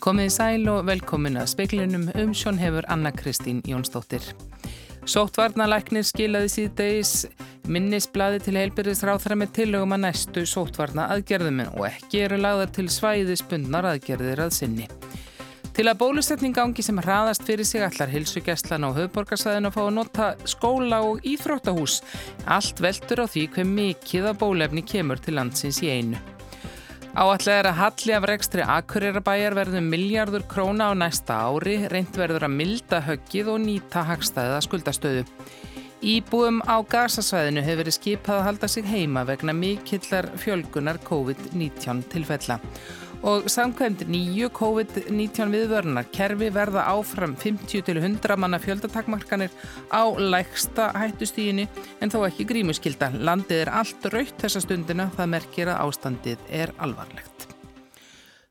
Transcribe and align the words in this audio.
Komið 0.00 0.26
í 0.26 0.30
sæl 0.32 0.62
og 0.72 0.86
velkomin 0.88 1.36
að 1.38 1.50
speiklinum 1.52 2.06
um 2.18 2.30
sjón 2.34 2.56
hefur 2.58 2.86
Anna 2.90 3.12
Kristín 3.14 3.60
Jónsdóttir. 3.68 4.24
Sóttvarnalæknir 5.06 6.06
skilaði 6.08 6.50
síðdeis 6.54 7.12
minnisbladi 7.70 8.40
til 8.42 8.56
heilbyrðisráþara 8.58 9.38
með 9.38 9.52
tillögum 9.60 9.94
að 9.94 10.02
næstu 10.08 10.42
sóttvarna 10.48 11.06
aðgerðum 11.14 11.62
og 11.68 11.86
ekki 11.92 12.24
eru 12.26 12.40
lagðar 12.40 12.74
til 12.80 12.88
svæðispundnar 12.90 13.92
aðgerðir 13.92 14.44
að 14.48 14.56
sinni. 14.58 14.90
Til 15.80 15.88
að 15.88 15.96
bólusetning 15.96 16.52
gangi 16.52 16.82
sem 16.84 16.98
hraðast 17.00 17.46
fyrir 17.48 17.64
sig 17.64 17.80
allar 17.80 18.10
hilsugjastlan 18.12 18.82
á 18.84 18.92
höfborgarsæðinu 18.98 19.70
að 19.70 19.78
fá 19.78 19.80
að 19.80 19.94
nota 19.96 20.26
skóla 20.52 20.98
og 21.08 21.24
íþróttahús. 21.24 21.94
Allt 22.44 22.82
veldur 22.84 23.22
á 23.24 23.26
því 23.32 23.46
hver 23.54 23.70
mikið 23.70 24.28
að 24.28 24.36
bólefni 24.42 24.84
kemur 24.84 25.24
til 25.24 25.38
landsins 25.38 25.80
í 25.80 25.88
einu. 25.88 26.20
Áallega 27.16 27.56
er 27.62 27.70
að 27.70 27.80
halli 27.80 28.16
af 28.18 28.28
rekstri 28.28 28.68
Akureyrabæjar 28.76 29.56
verður 29.56 29.88
miljardur 29.88 30.44
króna 30.52 30.92
á 30.92 31.00
næsta 31.00 31.40
ári, 31.48 31.78
reynd 31.88 32.12
verður 32.12 32.50
að 32.50 32.56
milda 32.60 33.00
höggið 33.08 33.52
og 33.56 33.64
nýta 33.64 34.04
hagstæða 34.04 34.60
skuldastöðu. 34.68 35.24
Íbúum 36.04 36.60
á 36.68 36.76
gasasvæðinu 36.84 37.64
hefur 37.64 37.86
verið 37.86 37.96
skipað 37.96 38.42
að 38.42 38.48
halda 38.50 38.68
sig 38.68 38.84
heima 38.84 39.24
vegna 39.24 39.56
mikillar 39.56 40.28
fjölgunar 40.44 41.00
COVID-19 41.08 42.04
tilfella 42.12 42.60
og 43.22 43.48
samkvæmt 43.52 44.06
nýju 44.08 44.48
COVID-19 44.56 45.52
viðvörnar 45.52 46.08
kerfi 46.14 46.48
verða 46.54 46.86
áfram 46.94 47.36
50-100 47.40 48.36
manna 48.40 48.60
fjöldatakmarkanir 48.62 49.52
á 49.92 50.02
læksta 50.16 50.90
hættustíginni 50.96 51.68
en 52.00 52.12
þó 52.12 52.24
ekki 52.28 52.48
grímuskylda. 52.48 53.12
Landið 53.20 53.66
er 53.66 53.74
allt 53.82 54.10
raut 54.14 54.36
þessa 54.40 54.64
stundina, 54.64 55.10
það 55.16 55.32
merkir 55.36 55.72
að 55.72 55.84
ástandið 55.86 56.48
er 56.48 56.72
alvarlegt. 56.78 57.50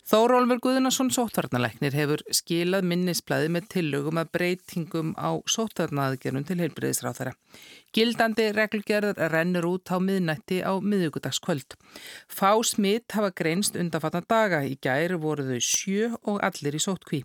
Þórólfur 0.09 0.57
Guðunarsson 0.63 1.11
sótvarnalegnir 1.13 1.94
hefur 1.94 2.23
skilað 2.33 2.88
minnisblæði 2.89 3.51
með 3.53 3.67
tillögum 3.75 4.17
að 4.17 4.31
breytingum 4.33 5.11
á 5.13 5.38
sótvarnaðgerðum 5.45 6.47
til 6.49 6.57
heilbreyðisráð 6.63 7.19
þeirra. 7.19 7.33
Gildandi 7.89 8.51
reglgerð 8.53 9.17
rennur 9.33 9.65
út 9.65 9.89
á 9.89 9.97
miðnætti 9.97 10.59
á 10.61 10.77
miðugudagskvöld. 10.77 11.73
Fá 12.29 12.53
smitt 12.61 13.15
hafa 13.17 13.31
greinst 13.33 13.73
undanfattan 13.79 14.27
daga. 14.29 14.59
Í 14.61 14.75
gæri 14.77 15.17
voru 15.17 15.47
þau 15.47 15.63
sjö 15.65 16.11
og 16.29 16.37
allir 16.45 16.77
í 16.77 16.81
sótkví. 16.83 17.23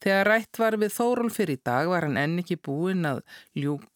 Þegar 0.00 0.30
rætt 0.30 0.62
var 0.62 0.78
við 0.80 0.94
Þóról 0.96 1.28
fyrir 1.34 1.58
í 1.58 1.62
dag 1.68 1.90
var 1.92 2.08
hann 2.08 2.16
enn 2.16 2.40
ekki 2.40 2.56
búinn 2.56 3.04
að 3.04 3.20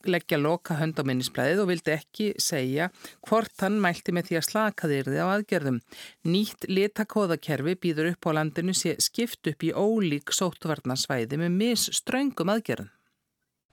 leggja 0.04 0.36
loka 0.36 0.76
hönd 0.76 1.00
á 1.00 1.08
minnisblæðið 1.08 1.64
og 1.64 1.72
vildi 1.72 1.96
ekki 1.96 2.28
segja 2.36 2.90
hvort 3.24 3.64
hann 3.64 3.80
mælti 3.80 4.12
með 4.12 4.28
því 4.28 4.40
að 4.42 4.48
slaka 4.50 4.92
þeirði 4.92 5.24
á 5.24 5.26
aðgerðum. 5.32 5.82
Nýtt 6.28 6.68
litakóðakerfi 6.68 7.78
býður 7.80 8.12
upp 8.12 8.28
á 8.28 8.36
landinu 8.36 8.76
sé 8.76 8.98
skipt 9.00 9.48
upp 9.48 9.64
í 9.64 9.72
ólík 9.72 10.36
sótvarnasvæði 10.36 11.40
með 11.40 11.60
mis 11.64 11.88
ströngum 11.96 12.52
aðgerðum. 12.52 12.92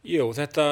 Jú, 0.08 0.30
þetta, 0.31 0.66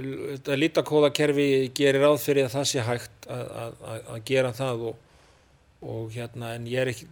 þetta 0.00 0.56
lítakóðakerfi 0.56 1.48
gerir 1.76 2.06
ráð 2.06 2.22
fyrir 2.22 2.46
að 2.46 2.54
það 2.54 2.70
sé 2.70 2.84
hægt 2.86 3.26
að, 3.28 3.50
að, 3.62 4.06
að 4.14 4.22
gera 4.30 4.52
það 4.56 4.86
og, 4.90 5.02
og 5.92 6.14
hérna 6.14 6.54
en 6.56 6.70
ég 6.70 6.80
er 6.80 6.92
ekki, 6.94 7.08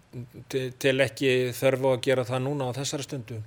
til 0.80 0.94
ekki 1.04 1.34
þörfu 1.58 1.92
að 1.92 2.00
gera 2.08 2.24
það 2.24 2.42
núna 2.46 2.70
á 2.72 2.76
þessari 2.78 3.06
stundu. 3.08 3.42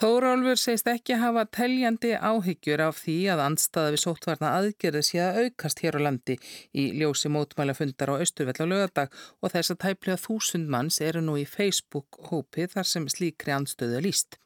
Þórólfur 0.00 0.56
segist 0.56 0.86
ekki 0.88 1.18
hafa 1.20 1.44
teljandi 1.52 2.14
áhyggjur 2.16 2.80
af 2.80 3.02
því 3.04 3.16
að 3.34 3.42
anstaða 3.44 3.92
við 3.92 4.00
sóttvarna 4.02 4.52
aðgerði 4.58 5.02
sé 5.04 5.20
að 5.20 5.40
aukast 5.44 5.82
hér 5.84 5.98
á 6.00 6.04
landi 6.08 6.38
í 6.72 6.86
ljósi 6.96 7.30
mótmælafundar 7.30 8.16
á 8.16 8.22
Östurvell 8.24 8.56
á 8.56 8.66
lögadag 8.66 9.12
og 9.44 9.52
þess 9.52 9.74
að 9.74 9.82
tæplega 9.84 10.22
þúsund 10.24 10.72
manns 10.72 10.98
eru 11.04 11.20
nú 11.22 11.36
í 11.38 11.44
Facebook-hópi 11.46 12.70
þar 12.72 12.88
sem 12.88 13.06
slíkri 13.12 13.52
anstöðu 13.54 14.00
líst. 14.08 14.40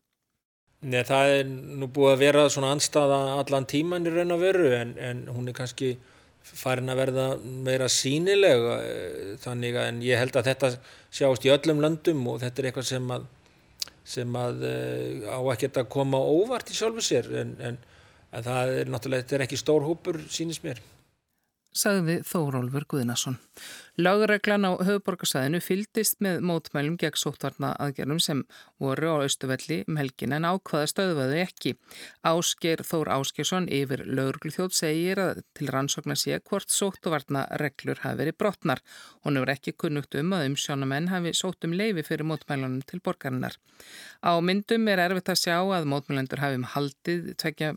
Nei, 0.85 1.01
það 1.09 1.31
er 1.39 1.47
nú 1.49 1.89
búið 1.89 2.13
að 2.13 2.21
vera 2.21 2.43
svona 2.53 2.75
anstaða 2.77 3.19
allan 3.41 3.65
tíman 3.69 4.07
í 4.07 4.13
raun 4.13 4.35
og 4.35 4.43
veru 4.43 4.69
en, 4.77 4.93
en 5.01 5.23
hún 5.33 5.49
er 5.49 5.57
kannski 5.57 5.95
farin 6.47 6.93
að 6.93 7.01
verða 7.01 7.25
meira 7.67 7.89
sínileg 7.91 8.67
eh, 8.75 9.31
þannig 9.43 9.79
að 9.81 10.05
ég 10.07 10.21
held 10.21 10.37
að 10.37 10.51
þetta 10.51 10.71
sjást 11.11 11.47
í 11.47 11.53
öllum 11.55 11.81
löndum 11.83 12.21
og 12.31 12.43
þetta 12.45 12.63
er 12.63 12.69
eitthvað 12.71 12.89
sem 12.91 13.09
að, 13.17 13.25
sem 14.07 14.39
að 14.39 14.67
eh, 14.69 15.25
á 15.27 15.41
ekkert 15.55 15.81
að 15.83 15.89
koma 15.97 16.21
óvart 16.21 16.71
í 16.71 16.77
sjálfu 16.77 17.03
sér 17.03 17.33
en, 17.43 17.57
en, 17.59 17.81
en 18.31 18.47
það 18.47 18.77
er 18.83 18.93
náttúrulega, 18.93 19.25
þetta 19.25 19.41
er 19.41 19.47
ekki 19.49 19.63
stór 19.63 19.89
hópur 19.89 20.21
sínist 20.29 20.67
mér. 20.67 20.83
Sagði 21.77 22.21
Þórólfur 22.25 22.87
Guðnason. 22.89 23.41
Lagreglan 23.97 24.67
á 24.69 24.77
höfuborgarsæðinu 24.85 25.57
fyldist 25.65 26.19
með 26.21 26.43
mótmælum 26.45 26.99
gegn 27.01 27.17
sóttvarna 27.17 27.71
aðgerðum 27.81 28.19
sem 28.21 28.43
voru 28.83 29.15
á 29.17 29.25
Östuvelli 29.25 29.79
um 29.89 29.97
helgin 29.97 30.35
en 30.37 30.45
ákvaða 30.45 30.91
stöðvaðu 30.91 31.39
ekki. 31.41 31.73
Ásker 32.29 32.83
Þór 32.85 33.09
Áskersson 33.15 33.71
yfir 33.73 34.03
lögurgljóð 34.05 34.75
segir 34.77 35.23
að 35.23 35.41
til 35.57 35.71
rannsóknar 35.73 36.21
sé 36.21 36.37
hvort 36.45 36.69
sóttvarna 36.69 37.47
reglur 37.63 38.03
hafi 38.03 38.21
verið 38.21 38.37
brotnar. 38.43 38.83
Hún 39.25 39.41
hefur 39.41 39.55
ekki 39.55 39.73
kunnugt 39.81 40.19
um 40.21 40.37
að 40.37 40.51
umsjónamenn 40.51 41.09
hafi 41.15 41.33
sótt 41.33 41.65
um 41.65 41.73
leifi 41.81 42.05
fyrir 42.05 42.29
mótmælunum 42.29 42.85
til 42.85 43.01
borgarinnar. 43.01 43.57
Á 44.21 44.37
myndum 44.45 44.93
er 44.93 45.07
erfitt 45.07 45.33
að 45.33 45.41
sjá 45.47 45.57
að 45.57 45.89
mótmælendur 45.89 46.45
hafi 46.45 46.61
um 46.61 46.69
haldið 46.75 47.33
tvekja 47.41 47.73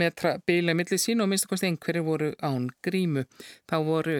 metra 0.00 0.38
bíla 0.48 0.72
millir 0.72 0.96
sín 0.96 1.20
og 1.20 1.28
minnst 1.28 1.44
okkurst 1.44 1.68
einhverju 1.68 2.08
voru 2.08 2.32
án 2.40 2.72
grímu. 2.80 3.28
Þá 3.68 3.76
voru 3.84 4.18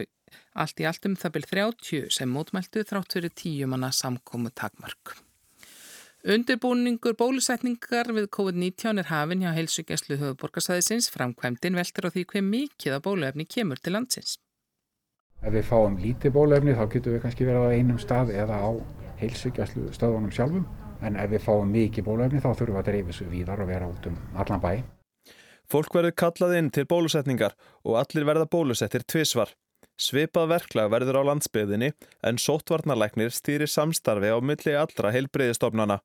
Allt 0.53 0.81
í 0.81 0.87
allt 0.89 1.07
um 1.09 1.15
það 1.19 1.35
byrj 1.37 1.49
30 1.53 2.13
sem 2.17 2.29
mótmæltu 2.29 2.83
þrátt 2.85 3.15
fyrir 3.17 3.33
tíumanna 3.35 3.91
samkómu 3.95 4.51
takmark. 4.55 5.15
Undirbúningur 6.19 7.15
bólusetningar 7.15 8.09
við 8.11 8.25
COVID-19 8.35 8.99
er 8.99 9.07
hafinn 9.07 9.45
hjá 9.45 9.53
heilsugjastlu 9.55 10.17
höfuborgarsæðisins 10.19 11.07
framkvæmdinn 11.13 11.79
veldur 11.79 12.09
á 12.09 12.13
því 12.13 12.25
hver 12.33 12.43
mikið 12.43 12.97
af 12.97 13.05
bóluefni 13.05 13.45
kemur 13.47 13.79
til 13.79 13.95
landsins. 13.95 14.35
Ef 15.39 15.53
við 15.55 15.63
fáum 15.69 15.95
lítið 15.95 16.35
bóluefni 16.35 16.75
þá 16.75 16.83
getur 16.91 17.15
við 17.15 17.23
kannski 17.23 17.47
verið 17.47 17.71
á 17.71 17.75
einum 17.77 18.01
stað 18.03 18.33
eða 18.35 18.59
á 18.59 18.69
heilsugjastlu 19.21 19.93
stöðunum 19.95 20.35
sjálfum 20.35 20.67
en 21.07 21.15
ef 21.15 21.31
við 21.31 21.45
fáum 21.45 21.71
mikið 21.71 22.07
bóluefni 22.09 22.43
þá 22.43 22.49
þurfum 22.51 22.75
við 22.75 22.81
að 22.81 22.89
dreifja 22.89 23.15
svo 23.15 23.27
víðar 23.31 23.63
og 23.63 23.71
vera 23.71 23.87
út 23.87 24.11
um 24.11 24.19
allan 24.35 24.63
bæ. 24.65 24.71
Fólk 25.71 25.95
verður 25.95 26.15
kallað 26.19 26.57
inn 26.57 26.69
til 26.73 26.83
bólusetningar 26.89 27.55
og 27.85 27.99
allir 28.01 28.27
verða 28.27 28.49
bólusettir 28.49 29.07
tvísvar. 29.07 29.55
Svipað 29.99 30.45
verklag 30.53 30.87
verður 30.93 31.17
á 31.19 31.23
landsbyðinni 31.27 31.89
en 32.23 32.37
sóttvarnarleiknir 32.39 33.33
stýrir 33.35 33.67
samstarfi 33.67 34.29
á 34.31 34.39
milli 34.39 34.71
allra 34.79 35.11
heilbreyðistofnana. 35.11 35.97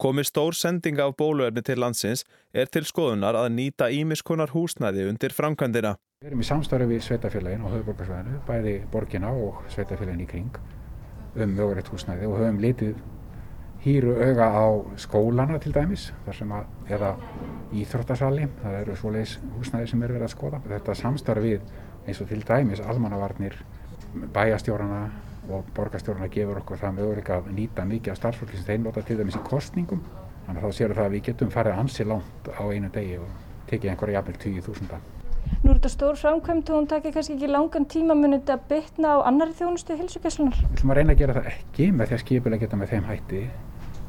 Komi 0.00 0.24
stór 0.24 0.56
sendinga 0.56 1.04
af 1.04 1.18
bóluefni 1.20 1.60
til 1.64 1.76
landsins 1.82 2.24
er 2.56 2.70
til 2.72 2.86
skoðunar 2.88 3.36
að 3.36 3.50
nýta 3.58 3.90
ímiskunar 3.92 4.54
húsnæði 4.56 5.04
undir 5.10 5.36
framkvæmdina. 5.36 5.92
Við 6.24 6.30
erum 6.30 6.40
í 6.40 6.48
samstarfi 6.48 6.88
við 6.88 7.04
sveitafélagin 7.04 7.66
og 7.68 7.74
höfuborgarsvæðinu, 7.76 8.40
bæði 8.48 8.74
borgina 8.92 9.32
og 9.36 9.60
sveitafélagin 9.74 10.24
í 10.24 10.28
kring 10.30 10.56
um 11.36 11.52
mögurreitt 11.58 11.92
húsnæði 11.92 12.30
og 12.30 12.38
höfum 12.40 12.60
litið 12.64 12.94
hýru 13.84 14.14
auga 14.16 14.48
á 14.48 14.66
skólana 14.96 15.60
til 15.60 15.74
dæmis, 15.76 16.08
þar 16.24 16.38
sem 16.40 16.54
að, 16.56 16.70
eða 16.88 17.12
íþróttasali, 17.76 18.48
það 18.62 18.78
eru 18.80 18.96
svoleiðis 18.96 19.36
húsnæði 19.58 19.92
sem 19.92 20.06
er 20.06 20.16
verið 20.16 20.30
að 20.30 20.32
skoða. 20.32 20.62
Þetta 20.72 20.96
samstarfi 21.02 21.52
við 21.52 21.68
eins 22.06 22.20
og 22.22 22.28
til 22.30 22.42
dæmis 22.46 22.80
almannavarnir 22.80 23.56
bæjastjórana 24.34 25.00
og 25.50 25.66
borgastjórana 25.74 26.28
gefur 26.32 26.60
okkur 26.62 26.80
það 26.80 26.96
möguleika 27.00 27.40
að 27.40 27.50
nýta 27.56 27.84
mikið 27.86 28.14
af 28.14 28.20
starfsfólki 28.20 28.58
sem 28.58 28.68
þeir 28.70 28.80
nota 28.84 29.02
til 29.02 29.18
dæmis 29.18 29.38
í 29.38 29.42
kostningum 29.46 30.00
þannig 30.46 30.62
að 30.62 30.64
þá 30.64 30.78
séu 30.78 30.94
það 30.94 31.04
að 31.04 31.12
við 31.16 31.26
getum 31.28 31.52
farið 31.54 31.82
ansi 31.82 32.06
langt 32.06 32.50
á 32.50 32.62
einu 32.64 32.90
degi 32.94 33.20
og 33.20 33.28
tekið 33.70 33.92
einhverja 33.92 34.18
jafnvel 34.20 34.40
20.000 34.46 35.04
Nú 35.62 35.70
er 35.70 35.78
þetta 35.78 35.90
stór 35.92 36.16
framkvæmt 36.18 36.70
og 36.70 36.80
hún 36.80 36.88
takir 36.90 37.14
kannski 37.14 37.36
ekki 37.36 37.50
langan 37.50 37.86
tíma 37.90 38.16
munið 38.18 38.50
að 38.54 38.64
bytna 38.70 39.12
á 39.14 39.16
annari 39.30 39.54
þjónustu 39.58 39.94
hilsugjastlunar? 39.98 40.58
Við 40.58 40.74
ætlum 40.78 40.92
að 40.94 40.98
reyna 40.98 41.14
að 41.14 41.22
gera 41.22 41.36
það 41.38 41.48
ekki 41.52 41.88
með 41.92 42.10
því 42.10 42.16
að 42.16 42.22
skipilega 42.24 42.64
geta 42.64 42.80
með 42.80 42.92
þeim 42.94 43.06
hætti 43.10 43.44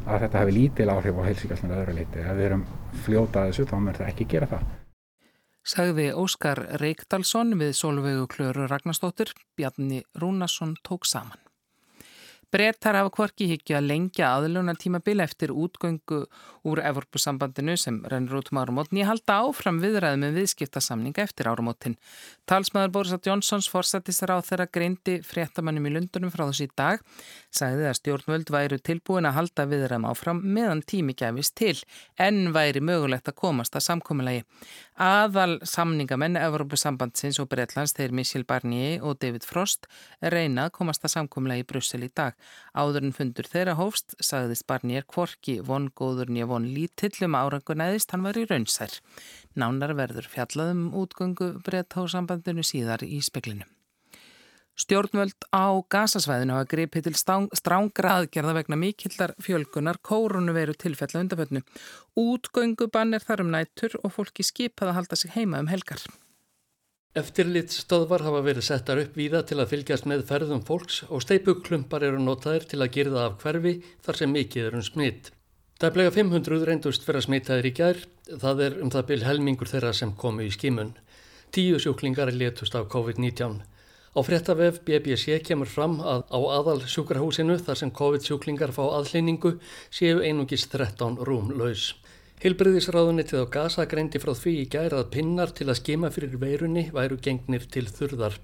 að 0.07 0.25
þetta 0.25 0.41
hefur 0.41 0.57
lítil 0.57 0.89
áhrif 0.93 1.21
á 1.21 1.27
hilsugjastlunar 1.29 1.83
öðru 1.83 1.97
leiti. 1.99 2.25
Ef 2.25 2.35
við 2.39 2.49
erum 2.49 2.67
fljótað 3.05 3.51
þessu 3.51 3.69
þá 3.69 3.77
munir 3.77 4.01
það 4.01 4.13
ekki 4.13 4.29
gera 4.33 4.51
það 4.55 4.86
sagði 5.67 6.11
Óskar 6.15 6.61
Reykdalsson 6.79 7.57
við 7.59 7.73
Solveigu 7.75 8.27
Klöru 8.31 8.69
Ragnarstóttir, 8.71 9.33
Bjarni 9.59 10.03
Rúnarsson 10.15 10.77
tók 10.83 11.05
saman. 11.05 11.39
Brettar 12.47 12.95
hafa 12.95 13.11
kvorki 13.11 13.49
higgja 13.49 13.81
lengja 13.83 14.29
aðluna 14.37 14.77
tímabil 14.79 15.19
eftir 15.19 15.51
útgöngu 15.51 16.21
úr 16.67 16.81
Evropasambandinu 16.83 17.77
sem 17.79 18.01
rennur 18.11 18.41
út 18.41 18.51
um 18.51 18.59
árumótin 18.61 18.99
í 19.01 19.05
halda 19.07 19.39
áfram 19.47 19.79
viðræði 19.83 20.19
með 20.21 20.39
viðskiptasamninga 20.41 21.23
eftir 21.23 21.49
árumótin. 21.49 21.95
Talsmaður 22.47 22.93
Boris 22.95 23.15
Jónsons 23.27 23.69
forsættisar 23.71 24.35
á 24.35 24.37
þeirra 24.43 24.67
greindi 24.71 25.17
fréttamannum 25.25 25.87
í 25.89 25.93
Lundunum 25.95 26.31
frá 26.33 26.45
þessi 26.49 26.69
dag. 26.75 27.01
sagði 27.57 27.87
að 27.89 27.95
stjórnvöld 27.97 28.49
væru 28.53 28.77
tilbúin 28.83 29.25
að 29.25 29.37
halda 29.37 29.65
viðram 29.69 30.05
áfram 30.05 30.41
meðan 30.43 30.83
tími 30.85 31.15
gæfist 31.17 31.55
til, 31.57 31.77
en 32.19 32.51
væri 32.53 32.81
mögulegt 32.83 33.29
að 33.31 33.37
komast 33.39 33.75
að 33.75 33.85
samkominnlagi. 33.87 34.43
Aðal 34.97 35.59
samningamenn 35.65 36.37
Evropasambandsins 36.41 37.39
og 37.41 37.49
Breitlands, 37.51 37.95
þeir 37.97 38.13
Michel 38.17 38.45
Barnier 38.49 39.03
og 39.05 39.19
David 39.21 39.45
Frost, 39.47 39.87
reyna 40.21 40.67
að 40.67 40.75
komast 40.79 41.05
að 41.05 41.15
samkominnlagi 41.15 41.65
í 41.65 41.69
Brussel 41.71 42.03
í 42.05 42.11
dag. 42.13 42.37
Áður 42.73 43.07
en 43.07 43.15
fundur 43.17 43.49
þeirra 43.49 43.77
hófst, 43.77 44.17
sagðist 44.21 44.67
Barnier 44.69 45.05
kvorki 45.07 45.59
von 45.65 45.89
góður 45.93 46.33
nýja 46.33 46.49
von 46.57 46.67
lítillum 46.73 47.37
árangur 47.37 47.77
neðist, 47.77 48.11
hann 48.13 48.25
var 48.25 48.37
í 48.37 48.45
raunsær. 48.49 48.99
Nánar 49.57 49.93
verður 49.97 50.27
fjallaðum 50.31 50.89
útgöngu 50.97 51.57
Breitáðsambandinu 51.65 52.65
síðar 52.65 53.05
í 53.05 53.21
speklinu. 53.21 53.67
Stjórnvöld 54.77 55.47
á 55.49 55.73
gasasvæðinu 55.89 56.53
hafa 56.53 56.69
gripið 56.69 57.07
til 57.07 57.15
strángra 57.17 58.11
aðgerða 58.19 58.53
vegna 58.59 58.77
mikillar 58.77 59.33
fjölgunar 59.41 59.97
kórunu 60.05 60.53
veru 60.53 60.75
tilfella 60.77 61.23
undarfötnu. 61.23 61.63
Útgöngubann 62.13 63.17
er 63.17 63.25
þar 63.25 63.41
um 63.45 63.49
nættur 63.55 63.97
og 64.03 64.13
fólki 64.13 64.45
skipað 64.45 64.91
að 64.91 64.97
halda 64.99 65.17
sig 65.17 65.33
heima 65.33 65.63
um 65.63 65.71
helgar. 65.71 66.05
Eftirlitstöðvar 67.17 68.21
hafa 68.27 68.43
verið 68.45 68.67
settar 68.67 69.01
upp 69.01 69.17
víða 69.17 69.41
til 69.49 69.57
að 69.57 69.71
fylgjast 69.71 70.05
með 70.05 70.27
ferðum 70.29 70.61
fólks 70.61 71.01
og 71.09 71.25
steipuklumpar 71.25 72.05
eru 72.05 72.21
notaðir 72.21 72.69
til 72.69 72.83
að 72.83 72.93
gerða 72.99 73.25
af 73.31 73.41
hverfi 73.41 73.79
þar 74.05 74.21
sem 74.21 74.37
mikið 74.37 74.69
er 74.69 74.77
um 74.77 74.85
smitt. 74.85 75.31
Dæplega 75.77 76.09
500 76.09 76.63
reyndust 76.65 77.03
vera 77.05 77.19
smitaðir 77.21 77.67
í 77.69 77.71
gær, 77.77 77.97
það 78.41 78.61
er 78.65 78.77
um 78.81 78.89
það 78.89 79.03
byl 79.11 79.17
helmingur 79.27 79.69
þeirra 79.69 79.91
sem 79.93 80.09
komu 80.17 80.41
í 80.41 80.49
skimun. 80.49 80.95
Tíu 81.53 81.77
sjúklingar 81.77 82.31
letust 82.33 82.73
af 82.79 82.87
COVID-19. 82.89 83.59
Á 84.17 84.19
fréttavef 84.25 84.79
BBC 84.87 85.37
kemur 85.45 85.69
fram 85.69 85.99
að 86.01 86.23
á 86.33 86.39
aðal 86.55 86.81
sjúkrahúsinu 86.81 87.59
þar 87.61 87.77
sem 87.83 87.93
COVID-sjúklingar 87.93 88.73
fá 88.73 88.81
aðleiningu 88.87 89.53
séu 89.93 90.17
einungis 90.25 90.65
13 90.73 91.21
rúm 91.29 91.53
laus. 91.61 91.91
Hilbriðisráðunitið 92.41 93.45
á 93.45 93.53
Gaza 93.53 93.85
greindi 93.85 94.17
frá 94.23 94.33
því 94.33 94.55
í 94.63 94.67
gær 94.73 94.97
að 94.97 95.11
pinnar 95.13 95.53
til 95.53 95.69
að 95.69 95.83
skima 95.83 96.09
fyrir 96.09 96.41
veirunni 96.41 96.87
væru 96.89 97.21
gengnir 97.21 97.69
til 97.69 97.85
þurðar. 97.85 98.41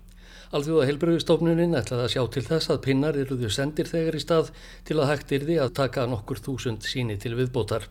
Alþjóða 0.54 0.84
heilbröðustofnunin 0.86 1.72
ætlaði 1.80 2.04
að 2.06 2.12
sjá 2.14 2.24
til 2.36 2.42
þess 2.46 2.70
að 2.70 2.82
pinnar 2.86 3.16
eruðu 3.18 3.48
sendir 3.50 3.88
þegar 3.90 4.18
í 4.20 4.20
stað 4.22 4.52
til 4.86 5.00
að 5.00 5.08
hægt 5.10 5.32
yrði 5.34 5.56
að 5.64 5.72
taka 5.80 6.04
nokkur 6.12 6.42
þúsund 6.46 6.86
síni 6.86 7.16
til 7.18 7.32
viðbótar. 7.40 7.88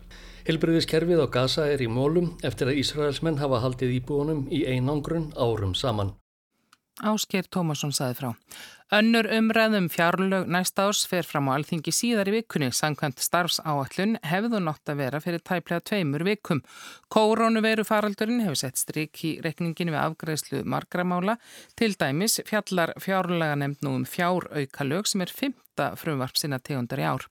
Heilbröðiskerfið 0.47 1.23
á 1.23 1.27
Gaza 1.33 1.65
er 1.67 1.83
í 1.83 1.89
mólum 1.91 2.29
eftir 2.39 2.71
að 2.71 2.79
Ísraelsmenn 2.79 3.41
hafa 3.43 3.59
haldið 3.65 3.97
íbúinum 3.97 4.45
í 4.47 4.63
einangrun 4.63 5.33
árum 5.35 5.75
saman. 5.75 6.13
Ásker 7.03 7.51
Tómasson 7.51 7.91
saði 7.91 8.15
frá. 8.21 8.31
Önnur 8.93 9.25
umræðum 9.25 9.87
fjárlög 9.89 10.43
næsta 10.53 10.83
árs 10.85 10.99
fer 11.09 11.25
fram 11.25 11.47
á 11.49 11.55
alþingi 11.57 11.89
síðar 11.89 12.29
í 12.29 12.33
vikunni. 12.35 12.67
Sankvæmt 12.77 13.23
starfsáallun 13.25 14.19
hefðu 14.21 14.59
nátt 14.61 14.91
að 14.91 14.99
vera 14.99 15.21
fyrir 15.23 15.41
tæplega 15.41 15.81
tveimur 15.89 16.21
vikum. 16.27 16.61
Kórónu 17.09 17.63
veru 17.65 17.87
faraldurinn 17.89 18.43
hefur 18.45 18.59
sett 18.61 18.77
stryk 18.77 19.23
í 19.25 19.31
rekninginu 19.41 19.95
við 19.95 20.01
afgræðslu 20.03 20.61
margramála. 20.69 21.39
Til 21.73 21.95
dæmis 21.97 22.37
fjallar 22.45 22.93
fjárlega 23.01 23.57
nefnd 23.63 23.81
nú 23.81 23.95
um 23.97 24.05
fjár 24.05 24.45
auka 24.53 24.85
lög 24.85 25.09
sem 25.09 25.25
er 25.25 25.33
5 25.41 25.57
fyrsta 25.73 25.95
frumvarp 25.97 26.37
sinna 26.37 26.59
tegundar 26.59 26.99
í 26.99 27.03
ár. 27.03 27.25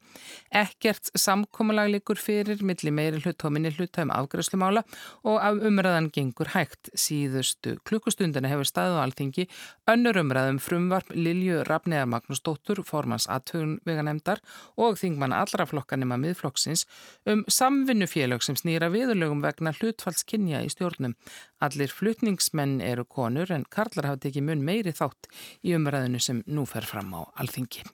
Ekkert 0.51 1.11
samkómulag 1.15 1.91
likur 1.91 2.17
fyrir 2.17 2.63
milli 2.63 2.91
meiri 2.91 3.21
hlut 3.23 3.45
og 3.45 3.53
minni 3.53 3.71
hlut 3.71 3.97
um 3.99 4.11
afgröðslumála 4.11 4.83
og 5.25 5.39
af 5.41 5.55
umræðan 5.63 6.11
gengur 6.11 6.51
hægt. 6.53 6.91
Síðustu 6.95 7.79
klukkustundina 7.85 8.49
hefur 8.49 8.67
staðið 8.67 8.99
á 8.99 9.05
alþingi 9.05 9.49
önnur 9.89 10.19
umræðum 10.19 10.59
frumvarp 10.61 11.09
Lilju 11.15 11.63
Rafneðar 11.65 12.09
Magnúsdóttur, 12.09 12.83
formans 12.85 13.29
aðtögun 13.29 13.79
veganemdar 13.87 14.43
og 14.77 14.99
þingmann 14.99 15.33
allra 15.33 15.67
flokkanima 15.67 16.19
miðflokksins 16.19 16.87
um 17.27 17.45
samvinnufélög 17.49 18.43
sem 18.43 18.57
snýra 18.57 18.91
viðurlögum 18.93 19.43
vegna 19.43 19.73
hlutfallskynja 19.73 20.63
í 20.67 20.71
stjórnum. 20.73 21.15
Allir 21.63 21.93
flutningsmenn 21.95 22.81
eru 22.83 23.05
konur 23.05 23.53
en 23.55 23.67
Karlar 23.71 24.11
hafa 24.11 24.25
tekið 24.27 24.49
mun 24.51 24.67
meiri 24.67 24.93
þátt 24.93 25.31
í 25.63 25.77
umræðinu 25.79 26.21
sem 26.21 26.43
nú 26.47 26.67
fer 26.67 26.87
fram 26.87 27.15
á 27.15 27.23
alþingi. 27.39 27.87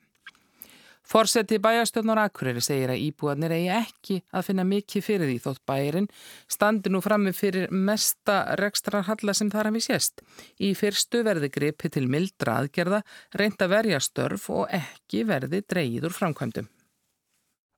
Forseti 1.08 1.56
bæjarstjórnar 1.64 2.19
Akureyri 2.26 2.60
segir 2.60 2.90
að 2.93 3.00
íbúarnir 3.06 3.55
eigi 3.56 3.70
ekki 3.72 4.16
að 4.28 4.44
finna 4.50 4.66
mikið 4.69 5.06
fyrir 5.06 5.31
því 5.31 5.37
þótt 5.46 5.62
bæjarinn 5.70 6.08
standi 6.52 6.93
nú 6.93 7.00
frammi 7.00 7.32
fyrir 7.32 7.72
mesta 7.72 8.43
rekstrarhalla 8.60 9.32
sem 9.32 9.49
þar 9.49 9.70
hafi 9.70 9.87
sést. 9.87 10.20
Í 10.60 10.75
fyrstu 10.76 11.25
verði 11.25 11.49
gripi 11.55 11.88
til 11.88 12.05
mildra 12.12 12.58
aðgerða, 12.60 13.00
reynda 13.40 13.70
verja 13.72 14.02
störf 14.05 14.50
og 14.52 14.69
ekki 14.69 15.25
verði 15.31 15.64
dreyður 15.64 16.12
framkvæmdum. 16.12 16.69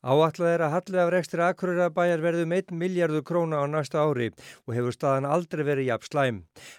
Áallega 0.01 0.55
er 0.55 0.63
að 0.65 0.71
hallið 0.73 0.99
af 1.03 1.11
rekstri 1.13 1.43
Akureyrabæjar 1.45 2.23
verðum 2.25 2.55
1 2.57 2.71
miljardur 2.73 3.21
króna 3.31 3.59
á 3.61 3.69
næsta 3.69 4.01
ári 4.01 4.31
og 4.65 4.73
hefur 4.73 4.95
staðan 4.97 5.27
aldrei 5.29 5.61
verið 5.69 5.91
jafn 5.91 6.09
slæm. 6.09 6.39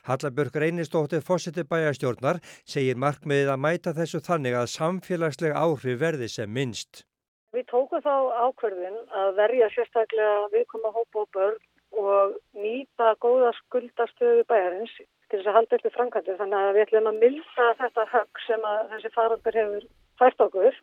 Hallabjörg 0.09 0.55
Reynistóttir 0.63 1.21
fósiti 1.21 1.61
bæjarstjórnar 1.61 2.39
segir 2.65 2.97
markmiðið 2.97 3.51
að 3.53 3.61
mæta 3.61 3.93
þessu 3.93 4.23
þannig 4.25 4.57
að 4.57 4.71
samfélagsleg 4.73 5.53
áhrif 5.53 5.99
verði 6.01 6.29
sem 6.33 6.49
minnst. 6.49 7.05
Við 7.53 7.67
tókum 7.69 8.01
þá 8.01 8.15
ákverðin 8.47 8.97
að 9.21 9.29
verja 9.37 9.67
sérstaklega 9.75 10.49
viðkoma 10.55 10.89
hópa 10.95 11.21
og 11.21 11.29
börn 11.37 11.59
og 12.01 12.37
nýta 12.57 13.11
góða 13.21 13.51
skuldastöðu 13.59 14.47
bæjarins 14.49 14.95
til 14.97 15.37
þess 15.37 15.51
að 15.51 15.59
halda 15.59 15.77
eftir 15.77 15.93
framkvæmdu 15.93 16.39
þannig 16.41 16.57
að 16.57 16.73
við 16.73 16.87
ætlum 16.87 17.11
að 17.11 17.21
milda 17.21 17.67
þetta 17.83 18.07
högg 18.15 18.41
sem 18.47 18.65
þessi 18.95 19.13
faraldur 19.13 19.59
hefur 19.61 19.85
fært 20.17 20.43
okkur 20.47 20.81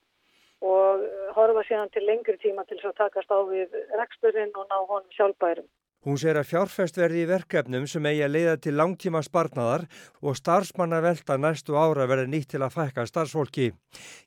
og 0.66 1.04
horfa 1.36 1.62
síðan 1.68 1.92
til 1.94 2.04
lengri 2.06 2.36
tíma 2.42 2.64
til 2.66 2.78
þess 2.78 2.90
að 2.90 2.98
takast 3.02 3.30
á 3.30 3.38
við 3.50 3.76
reksturinn 4.00 4.54
og 4.54 4.66
ná 4.70 4.78
honum 4.80 5.14
sjálfbærum. 5.16 5.68
Hún 6.08 6.16
segir 6.16 6.38
að 6.40 6.46
fjárfest 6.48 6.96
verði 6.96 7.18
í 7.20 7.28
verkefnum 7.28 7.82
sem 7.84 8.06
eigi 8.08 8.22
að 8.24 8.30
leiða 8.32 8.52
til 8.64 8.72
langtíma 8.78 9.20
sparnaðar 9.26 9.82
og 10.24 10.38
starfsmanna 10.38 11.02
velta 11.04 11.36
næstu 11.36 11.76
ára 11.76 12.06
verði 12.08 12.30
nýtt 12.32 12.54
til 12.54 12.62
að 12.64 12.78
fækka 12.78 13.04
starfsfólki. 13.10 13.66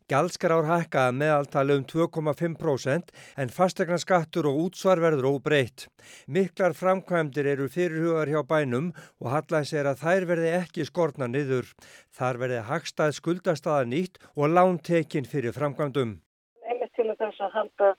Gjaldskar 0.06 0.54
ár 0.54 0.70
hækkaða 0.70 1.16
meðaltali 1.18 1.80
um 1.80 1.88
2,5% 1.90 3.10
en 3.42 3.56
fastegna 3.56 3.98
skattur 3.98 4.52
og 4.52 4.62
útsvar 4.68 5.02
verður 5.02 5.32
óbreytt. 5.32 5.88
Miklar 6.30 6.78
framkvæmdir 6.78 7.50
eru 7.56 7.66
fyrirhugar 7.66 8.30
hjá 8.30 8.46
bænum 8.46 8.94
og 9.18 9.34
hallæg 9.34 9.66
segir 9.72 9.90
að 9.90 10.06
þær 10.06 10.30
verði 10.36 10.56
ekki 10.62 10.86
skorna 10.86 11.34
niður. 11.34 11.74
Þar 12.14 12.44
verði 12.46 12.64
hagstað 12.70 13.18
skuldastaða 13.18 13.90
nýtt 13.90 14.22
og 14.38 14.54
lántekinn 14.54 15.26
fyrir 15.26 15.58
framkvæmdum. 15.58 16.20
Einmitt 16.62 16.94
til 16.94 17.10
þess 17.18 17.42
að 17.42 17.56
halda 17.58 17.96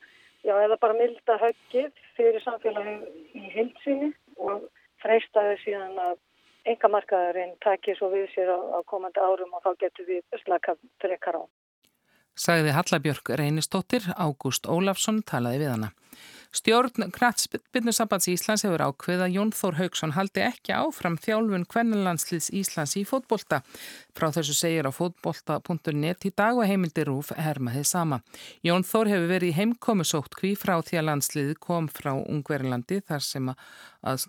já, 0.46 0.54
eða 0.64 0.78
bara 0.82 0.98
milda 0.98 1.38
höggið 1.40 2.04
fyrir 2.16 2.44
samfélagið 2.44 3.38
í 3.38 3.48
hilsinni 3.54 4.12
og 4.36 4.68
freystaði 5.02 5.58
síðan 5.64 5.98
að 6.02 6.20
enga 6.72 6.90
markaðarinn 6.94 7.56
takir 7.64 7.98
svo 7.98 8.12
við 8.12 8.28
sér 8.34 8.52
á, 8.54 8.58
á 8.58 8.78
komandi 8.86 9.22
árum 9.22 9.54
og 9.56 9.64
þá 9.64 9.72
getur 9.82 10.06
við 10.08 10.42
slakað 10.44 10.78
trekkar 11.02 11.40
á. 11.40 11.44
Sagði 12.38 12.72
Hallabjörg 12.72 13.34
Reynistóttir, 13.36 14.06
Ágúst 14.16 14.68
Ólafsson 14.70 15.20
talaði 15.26 15.64
við 15.64 15.72
hana. 15.74 15.90
Stjórn 16.52 17.08
Knatsbyrnussambands 17.16 18.28
Íslands 18.28 18.66
hefur 18.66 18.82
ákveð 18.84 19.22
að 19.24 19.36
Jón 19.38 19.52
Þór 19.56 19.78
Haugsson 19.78 20.12
haldi 20.12 20.42
ekki 20.44 20.74
áfram 20.76 21.16
þjálfun 21.16 21.64
kvennalandsliðs 21.72 22.50
Íslands 22.60 22.92
í 23.00 23.06
fótbolta. 23.08 23.62
Frá 24.12 24.28
þessu 24.36 24.58
segir 24.58 24.84
á 24.84 24.92
fótbolta.net 24.92 26.28
í 26.28 26.34
dag 26.36 26.60
og 26.60 26.68
heimildir 26.68 27.08
rúf 27.08 27.32
hermaðið 27.32 27.88
sama. 27.88 28.20
Jón 28.60 28.84
Þór 28.84 29.14
hefur 29.14 29.32
verið 29.32 29.54
í 29.54 29.58
heimkomusótt 29.62 30.36
kví 30.36 30.52
frá 30.60 30.76
því 30.84 31.00
að 31.00 31.08
landsliði 31.08 31.56
kom 31.56 31.88
frá 31.88 32.12
Ungverðlandi 32.20 33.00
þar 33.00 33.24
sem 33.24 33.48
að 33.48 34.28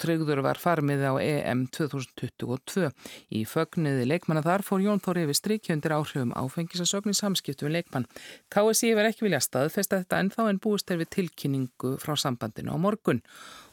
Tryggður 0.00 0.42
var 0.42 0.58
farmið 0.58 1.04
á 1.06 1.12
EM 1.22 1.64
2022. 1.74 2.88
Í 3.30 3.44
fögnuði 3.46 4.08
leikmanna 4.08 4.42
þar 4.42 4.64
fór 4.66 4.82
Jón 4.82 5.02
Þór 5.04 5.20
yfir 5.22 5.38
strikjöndir 5.38 5.94
áhrifum 5.94 6.34
áfengisasögn 6.34 7.14
í 7.14 7.18
samskiptu 7.18 7.68
við 7.68 7.76
leikmann. 7.78 8.08
KSI 8.50 8.94
verð 8.98 9.12
ekki 9.12 9.28
vilja 9.28 9.42
staðfesta 9.44 10.02
þetta 10.02 10.22
en 10.22 10.32
þá 10.34 10.42
en 10.48 10.62
búist 10.64 10.90
er 10.90 10.98
við 11.02 11.12
tilkynningu 11.18 11.94
frá 12.02 12.16
sambandinu 12.18 12.74
á 12.74 12.78
morgun. 12.78 13.22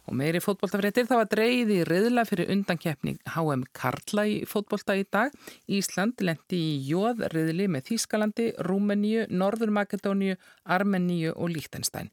Og 0.10 0.16
meiri 0.18 0.42
fótbolltafréttir 0.42 1.06
þá 1.10 1.16
að 1.20 1.30
dreyði 1.36 1.78
riðla 1.88 2.24
fyrir 2.26 2.50
undankeppning 2.54 3.20
HM 3.36 3.68
Karla 3.78 4.26
í 4.28 4.40
fótbollta 4.50 4.96
í 4.98 5.06
dag. 5.14 5.34
Ísland 5.70 6.24
lendi 6.26 6.58
í 6.58 6.74
jóð 6.90 7.24
riðli 7.34 7.68
með 7.72 7.92
Þískalandi, 7.92 8.48
Rúmeníu, 8.66 9.28
Norður 9.30 9.74
Makedóníu, 9.78 10.38
Armeníu 10.66 11.36
og 11.36 11.54
Líktenstein. 11.54 12.10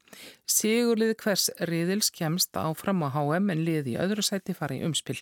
Sigurlið 0.49 1.15
hvers 1.23 1.49
riðils 1.65 2.13
kemst 2.13 2.57
áfram 2.57 3.03
á 3.05 3.09
HM 3.17 3.49
en 3.55 3.65
liði 3.65 3.97
í 3.97 4.01
öðru 4.01 4.25
sæti 4.25 4.55
fara 4.57 4.77
í 4.77 4.83
umspil. 4.85 5.19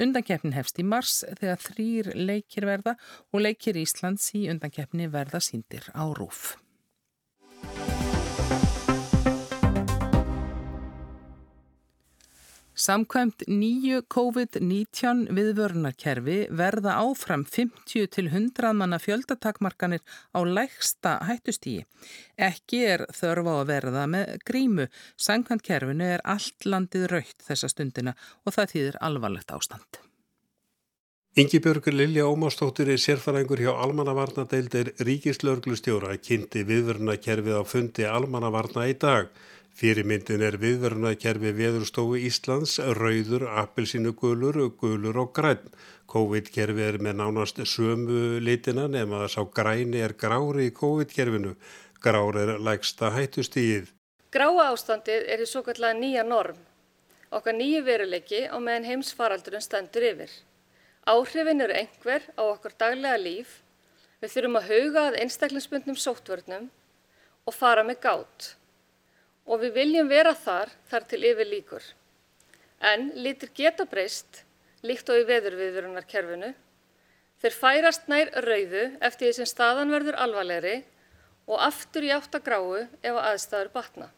Undankeppnin 0.00 0.56
hefst 0.56 0.80
í 0.80 0.88
mars 0.88 1.20
þegar 1.36 1.64
þrýr 1.68 2.14
leikir 2.16 2.68
verða 2.68 2.96
og 3.32 3.44
leikir 3.44 3.76
Íslands 3.80 4.32
í 4.34 4.48
undankeppni 4.52 5.12
verða 5.12 5.44
síndir 5.44 5.92
á 5.92 6.08
rúf. 6.16 6.56
Samkvæmt 12.86 13.42
nýju 13.50 14.02
COVID-19 14.14 15.24
viðvörunarkerfi 15.34 16.36
verða 16.54 16.92
áfram 17.02 17.42
50 17.48 18.06
til 18.14 18.28
100 18.28 18.70
manna 18.78 19.00
fjöldatakmarkanir 19.02 20.04
á 20.30 20.40
lægsta 20.46 21.16
hættustígi. 21.26 21.82
Ekki 22.38 22.84
er 22.92 23.06
þörfa 23.16 23.56
að 23.62 23.70
verða 23.72 24.04
með 24.12 24.36
grímu. 24.46 24.86
Samkvæmt 25.18 25.66
kerfinu 25.66 26.12
er 26.14 26.22
allt 26.22 26.68
landið 26.68 27.08
raukt 27.10 27.46
þessa 27.48 27.72
stundina 27.72 28.14
og 28.44 28.54
það 28.54 28.74
þýðir 28.76 29.00
alvarlegt 29.08 29.56
ástand. 29.56 30.02
Ingi 31.36 31.58
Björgur 31.60 31.92
Lilja 31.92 32.30
Ómástóttir 32.30 32.88
er 32.88 33.02
sérfæraengur 33.02 33.60
hjá 33.60 33.74
Almannavarnadeildir 33.74 34.94
Ríkislörglustjóra 35.04 36.14
kynnti 36.22 36.62
viðvörunarkerfið 36.70 37.58
á 37.60 37.62
fundi 37.66 38.06
Almannavarna 38.08 38.86
í 38.88 38.94
dag. 38.96 39.26
Fyrirmyndin 39.76 40.40
er 40.40 40.54
viðverunarkerfi 40.56 41.50
Veðurstofu 41.52 42.16
Íslands, 42.24 42.78
rauður, 42.96 43.42
appelsínugulur, 43.60 44.56
gulur 44.80 45.18
og 45.20 45.34
græn. 45.36 45.66
COVID-kerfi 46.08 46.86
er 46.86 46.96
með 47.04 47.18
nánast 47.18 47.60
sömu 47.68 48.38
litina 48.40 48.86
nema 48.88 49.20
þess 49.26 49.42
að 49.42 49.52
græni 49.60 50.00
er 50.00 50.16
grári 50.16 50.70
í 50.70 50.74
COVID-kerfinu. 50.80 51.52
Grári 52.00 52.46
er 52.46 52.54
lægsta 52.70 53.12
hættustíð. 53.18 53.92
Gráa 54.32 54.70
ástandið 54.70 55.28
er 55.36 55.44
í 55.44 55.50
svo 55.52 55.66
kallega 55.68 56.00
nýja 56.00 56.24
norm. 56.24 56.56
Okkar 57.28 57.60
nýju 57.60 57.84
veruleiki 57.84 58.46
á 58.48 58.56
meðan 58.56 58.88
heimsfaraldurinn 58.88 59.68
stendur 59.68 60.08
yfir. 60.08 60.32
Áhrifin 61.04 61.60
eru 61.68 61.76
einhver 61.84 62.24
á 62.32 62.42
okkar 62.48 62.80
daglega 62.80 63.20
líf. 63.20 63.58
Við 64.24 64.38
þurfum 64.38 64.62
að 64.62 64.70
hauga 64.72 65.08
að 65.10 65.24
einstaklingsbundnum 65.26 66.00
sóttvörnum 66.00 66.70
og 67.44 67.52
fara 67.52 67.84
með 67.84 68.06
gátt 68.08 68.54
og 69.46 69.62
við 69.62 69.78
viljum 69.80 70.10
vera 70.10 70.34
þar 70.34 70.72
þar 70.90 71.06
til 71.10 71.22
yfir 71.30 71.50
líkur. 71.50 71.86
En 72.82 73.08
litur 73.14 73.52
geta 73.56 73.86
breyst, 73.88 74.42
líkt 74.82 75.08
og 75.10 75.22
í 75.22 75.26
veðurviðvörunarkerfinu. 75.30 76.52
Þeir 77.40 77.56
færast 77.62 78.06
nær 78.10 78.30
rauðu 78.44 78.84
eftir 79.00 79.28
því 79.28 79.32
sem 79.38 79.48
staðan 79.48 79.92
verður 79.94 80.18
alvarlegri 80.26 80.76
og 81.46 81.60
aftur 81.62 82.06
í 82.06 82.12
áttagráu 82.14 82.84
ef 82.84 83.18
aðstæður 83.22 83.72
batna. 83.74 84.08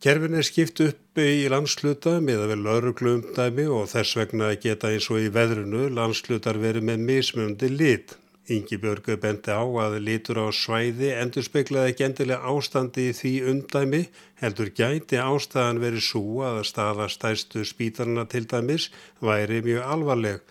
Kerfin 0.00 0.38
er 0.40 0.46
skipt 0.48 0.80
upp 0.80 1.20
í 1.20 1.44
landsluta 1.52 2.14
með 2.24 2.46
að 2.46 2.50
vera 2.54 2.64
lauruglumdæmi 2.64 3.66
og 3.68 3.90
þess 3.90 4.16
vegna 4.16 4.54
geta 4.56 4.88
eins 4.88 5.10
og 5.12 5.20
í 5.20 5.28
veðrunu 5.34 5.90
landslutar 5.92 6.56
verið 6.62 6.86
með 6.88 7.02
mismundi 7.10 7.68
lit. 7.68 8.14
Ingi 8.50 8.80
Björgu 8.82 9.14
bendi 9.22 9.54
á 9.54 9.62
að 9.62 9.92
litur 10.02 10.40
á 10.42 10.50
svæði 10.50 11.12
endur 11.14 11.44
speiklaði 11.46 11.92
ekki 11.92 12.06
endilega 12.08 12.50
ástandi 12.50 13.04
í 13.06 13.12
því 13.14 13.30
undæmi, 13.52 14.00
heldur 14.42 14.72
gæti 14.74 15.20
ástæðan 15.22 15.78
verið 15.78 16.02
svo 16.08 16.40
að 16.48 16.58
staða 16.66 17.06
stæstu 17.14 17.62
spítarna 17.68 18.24
til 18.26 18.48
dæmis 18.50 18.88
væri 19.22 19.60
mjög 19.62 19.86
alvarleg. 19.94 20.42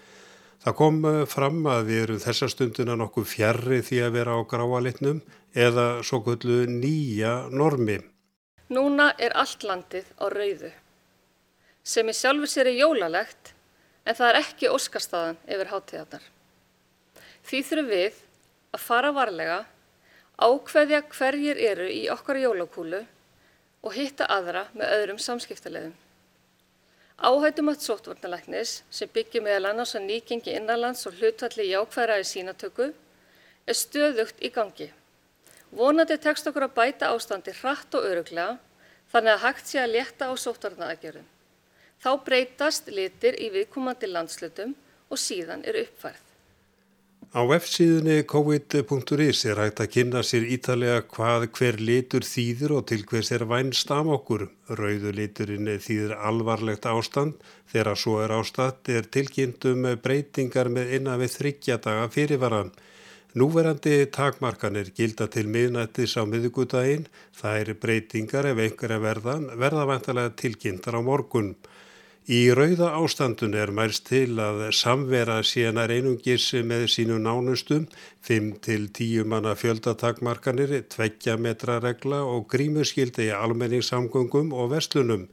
Það 0.63 0.77
kom 0.79 1.01
eh, 1.11 1.25
fram 1.27 1.59
að 1.67 1.91
við 1.91 2.01
erum 2.05 2.23
þessa 2.23 2.49
stundina 2.55 2.95
nokkuð 2.99 3.27
fjarrri 3.33 3.81
því 3.83 4.01
að 4.05 4.15
vera 4.15 4.39
á 4.39 4.39
gráalitnum 4.47 5.21
eða 5.67 5.85
svo 5.99 6.23
kvöldu 6.23 6.63
nýja 6.71 7.35
normi. 7.51 7.99
Núna 8.71 9.11
er 9.19 9.35
allt 9.35 9.67
landið 9.67 10.07
á 10.15 10.25
rauðu, 10.31 10.71
sem 11.83 12.07
í 12.07 12.15
sjálfur 12.15 12.47
sér 12.47 12.71
er 12.71 12.79
jólalegt 12.79 13.55
en 14.05 14.15
það 14.15 14.27
er 14.31 14.43
ekki 14.45 14.71
óskastaðan 14.71 15.41
yfir 15.51 15.75
hátíðarnar. 15.75 16.35
Því 17.49 17.63
þurfum 17.65 17.87
við 17.89 18.17
að 18.77 18.81
fara 18.83 19.09
varlega, 19.09 19.61
ákveðja 20.37 20.99
hverjir 21.09 21.57
eru 21.71 21.87
í 21.89 22.03
okkar 22.13 22.37
jólakúlu 22.37 22.99
og 23.81 23.95
hitta 23.95 24.27
aðra 24.29 24.67
með 24.77 24.93
öðrum 24.99 25.21
samskiptaleðum. 25.23 25.95
Áhættumætt 27.17 27.81
sótvarnalæknis 27.81 28.75
sem 28.93 29.09
byggir 29.15 29.41
meðal 29.43 29.71
annars 29.71 29.95
að 29.97 30.05
nýgengi 30.11 30.53
innanlands 30.59 31.01
og 31.09 31.17
hlutvalli 31.17 31.71
jákvæðra 31.71 32.19
í 32.21 32.29
sínatöku 32.29 32.91
er 32.93 33.81
stöðugt 33.81 34.45
í 34.45 34.53
gangi. 34.53 34.91
Vonandi 35.73 36.21
tekst 36.21 36.47
okkur 36.53 36.69
að 36.69 36.77
bæta 36.77 37.09
ástandi 37.15 37.57
hratt 37.63 37.97
og 37.97 38.05
öruglega 38.13 38.59
þannig 39.09 39.33
að 39.33 39.45
hægt 39.47 39.73
sé 39.73 39.81
að 39.81 39.95
létta 39.97 40.29
á 40.29 40.33
sótvarnaaðgerðum. 40.45 41.27
Þá 41.97 42.11
breytast 42.29 42.93
litir 42.93 43.41
í 43.41 43.49
viðkomandi 43.57 44.13
landslutum 44.13 44.77
og 45.09 45.17
síðan 45.17 45.65
er 45.65 45.81
uppfærð. 45.87 46.28
Á 47.29 47.45
F-síðunni 47.45 48.23
covid.is 48.25 49.43
er 49.45 49.59
hægt 49.61 49.81
að 49.83 49.91
kynna 49.93 50.21
sér 50.25 50.47
ítalega 50.49 51.03
hvað 51.13 51.43
hver 51.53 51.75
litur 51.77 52.25
þýðir 52.25 52.71
og 52.73 52.87
til 52.89 53.03
hvers 53.05 53.29
er 53.35 53.45
vænst 53.45 53.91
af 53.93 54.09
okkur. 54.15 54.47
Rauðu 54.79 55.11
liturinn 55.13 55.69
þýðir 55.69 56.15
alvarlegt 56.17 56.87
ástand. 56.89 57.35
Þegar 57.69 58.01
svo 58.01 58.15
er 58.23 58.33
ástand 58.33 58.89
er 58.89 59.05
tilkynntum 59.13 59.85
breytingar 60.01 60.71
með 60.73 60.95
innan 60.97 61.21
við 61.21 61.35
þryggjadaga 61.35 62.09
fyrirvaran. 62.17 62.73
Núverandi 63.37 64.09
takmarkanir 64.09 64.89
gilda 64.97 65.29
til 65.29 65.45
miðnættis 65.53 66.17
á 66.17 66.25
miðugudaginn. 66.25 67.05
Það 67.37 67.59
er 67.61 67.75
breytingar 67.77 68.49
ef 68.55 68.63
einhverja 68.65 69.03
verðan 69.05 69.51
verða 69.53 69.85
vantalega 69.85 70.33
tilkynntar 70.33 70.97
á 70.97 71.01
morgun. 71.05 71.53
Í 72.29 72.51
rauða 72.53 72.91
ástandun 72.93 73.55
er 73.57 73.71
mælst 73.73 74.03
til 74.05 74.35
að 74.37 74.59
samvera 74.77 75.39
síðanar 75.41 75.89
einungis 75.89 76.43
með 76.61 76.83
sínu 76.93 77.15
nánustum, 77.23 77.87
5-10 78.27 79.25
manna 79.25 79.55
fjöldatakmarkanir, 79.57 80.75
2 80.93 81.39
metra 81.41 81.79
regla 81.81 82.19
og 82.21 82.45
grímuskildi 82.53 83.31
í 83.31 83.33
almenningssamgöngum 83.33 84.53
og 84.53 84.69
vestlunum. 84.75 85.25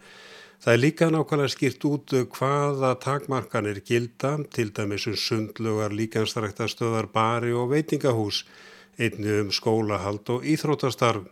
Það 0.65 0.73
er 0.73 0.81
líka 0.81 1.11
nákvæmlega 1.12 1.53
skýrt 1.53 1.85
út 1.85 2.17
hvaða 2.33 2.95
takmarkanir 3.05 3.83
gilda, 3.85 4.38
til 4.49 4.73
dæmis 4.73 5.05
um 5.12 5.21
sundlugar, 5.21 5.93
líkanstræktastöðar, 5.93 7.12
bari 7.12 7.53
og 7.53 7.75
veitingahús, 7.76 8.47
einni 8.97 9.43
um 9.43 9.53
skólahald 9.53 10.33
og 10.33 10.49
íþrótastarf. 10.49 11.29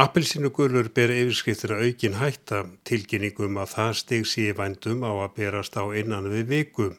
Appelsínugulur 0.00 0.86
ber 0.96 1.10
yfirskriftir 1.12 1.74
að 1.74 1.82
aukin 1.84 2.14
hætta 2.16 2.62
tilkynningum 2.88 3.58
að 3.60 3.74
það 3.74 3.90
steg 3.98 4.22
síði 4.30 4.54
vændum 4.56 5.02
á 5.04 5.12
að 5.12 5.34
berast 5.36 5.74
á 5.76 5.84
innan 5.92 6.30
við 6.32 6.46
vikum. 6.48 6.94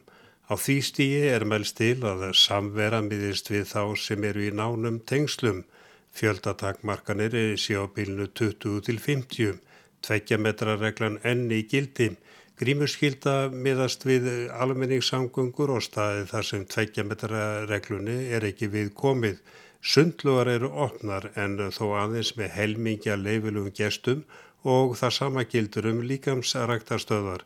Á 0.46 0.54
því 0.54 0.76
stíi 0.86 1.24
er 1.26 1.42
melst 1.42 1.74
til 1.80 2.04
að 2.06 2.22
samvera 2.38 3.00
miðist 3.02 3.50
við 3.50 3.66
þá 3.72 3.98
sem 3.98 4.26
eru 4.28 4.44
í 4.46 4.52
nánum 4.54 5.00
tengslum. 5.10 5.64
Fjöldatakmarkanir 6.14 7.34
er 7.34 7.56
í 7.56 7.58
sjábílnu 7.58 8.28
20 8.30 8.86
til 8.86 9.02
50, 9.02 9.58
tveggja 10.06 10.38
metra 10.38 10.78
reglan 10.78 11.18
enni 11.26 11.64
í 11.64 11.66
gildi. 11.66 12.12
Grímurskylda 12.62 13.50
miðast 13.50 14.06
við 14.06 14.30
almenningssamgöngur 14.54 15.74
og 15.74 15.82
staði 15.82 16.28
þar 16.30 16.46
sem 16.46 16.62
tveggja 16.70 17.02
metra 17.10 17.66
reglunni 17.66 18.30
er 18.30 18.46
ekki 18.46 18.70
við 18.70 18.94
komið. 18.94 19.42
Sundlugar 19.84 20.48
eru 20.48 20.70
opnar 20.80 21.26
en 21.36 21.58
þó 21.76 21.84
aðeins 22.00 22.30
með 22.38 22.54
helmingja 22.56 23.18
leifilum 23.20 23.66
gestum 23.78 24.22
og 24.74 24.94
það 24.96 25.10
sama 25.16 25.42
gildur 25.44 25.88
um 25.90 25.98
líkamsræktarstöðar. 26.08 27.42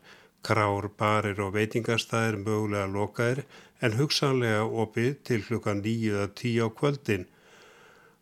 Krár, 0.47 0.85
barir 0.95 1.41
og 1.43 1.51
veitingastæðir 1.57 2.37
mögulega 2.39 2.87
lokaðir 2.93 3.41
en 3.83 3.97
hugsanlega 3.99 4.61
opið 4.83 5.17
til 5.27 5.41
klukka 5.43 5.73
9-10 5.81 6.63
á 6.63 6.67
kvöldin 6.79 7.25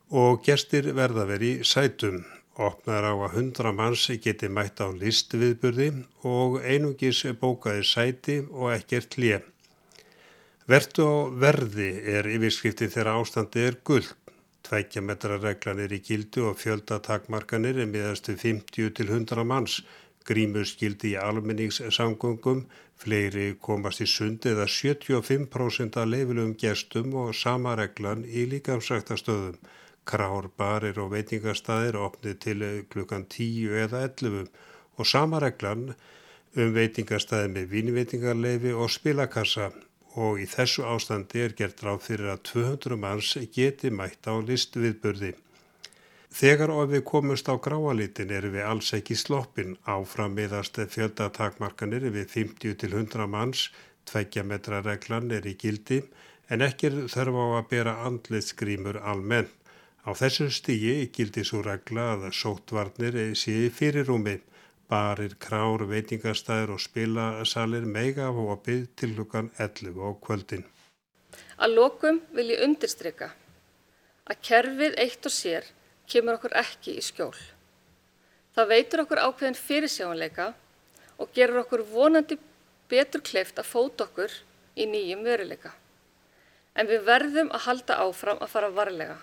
og 0.10 0.42
gestir 0.48 0.90
verða 0.98 1.28
verið 1.30 1.62
sætum. 1.74 2.24
Opnar 2.58 3.06
á 3.06 3.14
að 3.14 3.38
100 3.44 3.76
manns 3.78 4.08
geti 4.24 4.50
mætt 4.50 4.82
á 4.82 4.90
listviðburði 4.90 5.92
og 6.26 6.58
einungis 6.66 7.22
bókaði 7.38 7.86
sæti 7.86 8.40
og 8.50 8.74
ekkert 8.74 9.14
hlið. 9.14 9.46
Vertu 10.68 11.04
á 11.08 11.16
verði 11.32 11.92
er 12.12 12.28
yfirskiptin 12.28 12.90
þegar 12.92 13.14
ástandi 13.22 13.62
er 13.64 13.78
gullt. 13.88 14.18
Tvækja 14.68 15.00
metra 15.00 15.38
reglan 15.40 15.80
er 15.80 15.94
í 15.96 16.02
gildu 16.04 16.44
og 16.50 16.58
fjöldatakmarkanir 16.60 17.80
er 17.80 17.88
miðastu 17.88 18.36
50 18.42 18.92
til 18.98 19.14
100 19.14 19.46
manns. 19.48 19.78
Grímur 20.28 20.68
skildi 20.68 21.14
í 21.14 21.22
almenningssamgöngum, 21.24 22.66
fleiri 23.00 23.46
komast 23.64 24.04
í 24.04 24.10
sundi 24.12 24.52
eða 24.52 24.68
75% 24.68 26.02
af 26.04 26.12
leifilum 26.12 26.52
gestum 26.60 27.16
og 27.24 27.32
sama 27.46 27.78
reglan 27.80 28.28
í 28.28 28.44
líkamsræktastöðum. 28.52 29.56
Krár, 30.04 30.52
barir 30.60 31.00
og 31.00 31.14
veitingastæðir 31.16 31.96
opnið 32.10 32.40
til 32.44 32.70
klukkan 32.92 33.24
10 33.24 33.72
eða 33.88 34.04
11 34.12 34.52
og 35.00 35.14
sama 35.16 35.40
reglan 35.40 35.94
um 36.60 36.76
veitingastæði 36.76 37.56
með 37.56 37.76
vínveitingarleifi 37.78 38.76
og 38.76 38.92
spilakassa 38.92 39.72
og 40.18 40.40
í 40.42 40.48
þessu 40.50 40.86
ástandi 40.90 41.44
er 41.46 41.54
gert 41.58 41.84
ráð 41.86 42.00
fyrir 42.08 42.32
að 42.34 42.46
200 42.52 42.98
manns 43.04 43.34
geti 43.54 43.92
mætt 43.94 44.26
á 44.26 44.34
listu 44.42 44.82
viðburði. 44.82 45.36
Þegar 46.38 46.74
og 46.74 46.90
við 46.92 47.04
komumst 47.08 47.48
á 47.48 47.56
gráalitin 47.56 48.34
erum 48.34 48.56
við 48.58 48.66
alls 48.70 48.90
ekki 48.98 49.16
sloppin 49.16 49.78
áfram 49.86 50.34
meðast 50.38 50.80
fjöldatakmarkanir 50.94 52.10
við 52.10 52.34
50 52.34 52.76
til 52.82 52.90
100 52.94 53.30
manns, 53.32 53.70
tveggja 54.10 54.44
metra 54.44 54.82
reglan 54.86 55.32
er 55.32 55.48
í 55.48 55.56
gildi 55.62 56.02
en 56.50 56.66
ekki 56.66 56.92
þarf 57.14 57.38
á 57.38 57.46
að 57.60 57.70
bera 57.72 57.96
andlitsgrímur 58.10 59.00
almenn. 59.14 59.50
Á 60.08 60.12
þessu 60.16 60.50
stígi 60.54 61.10
gildi 61.16 61.44
svo 61.48 61.62
regla 61.66 62.14
að 62.16 62.30
sótvarnir 62.36 63.18
sé 63.36 63.56
í 63.68 63.72
fyrirrúmi. 63.74 64.38
Barir, 64.88 65.34
krár, 65.36 65.82
veitingastæður 65.90 66.78
og 66.78 66.80
spilasalir 66.80 67.84
mega 67.84 68.30
á 68.32 68.32
opið 68.32 68.86
til 68.96 69.10
hlukan 69.18 69.50
11 69.60 70.00
á 70.00 70.12
kvöldin. 70.24 70.64
Að 71.60 71.74
lokum 71.76 72.22
vil 72.32 72.54
ég 72.54 72.64
undirstryka 72.64 73.34
að 74.32 74.40
kerfið 74.48 74.96
eitt 75.04 75.28
og 75.28 75.36
sér 75.36 75.68
kemur 76.08 76.38
okkur 76.38 76.56
ekki 76.62 76.96
í 76.96 77.04
skjól. 77.04 77.36
Það 78.56 78.72
veitur 78.72 79.04
okkur 79.04 79.24
ákveðin 79.28 79.60
fyrirsjáanleika 79.60 80.48
og 81.20 81.36
gerur 81.36 81.66
okkur 81.66 81.84
vonandi 81.92 82.40
betur 82.88 83.26
kleift 83.28 83.60
að 83.60 83.68
fóta 83.68 84.08
okkur 84.08 84.32
í 84.80 84.88
nýjum 84.88 85.28
veruleika. 85.28 85.74
En 86.80 86.88
við 86.88 87.04
verðum 87.10 87.52
að 87.52 87.68
halda 87.68 88.00
áfram 88.08 88.40
að 88.40 88.54
fara 88.56 88.72
varlega. 88.72 89.20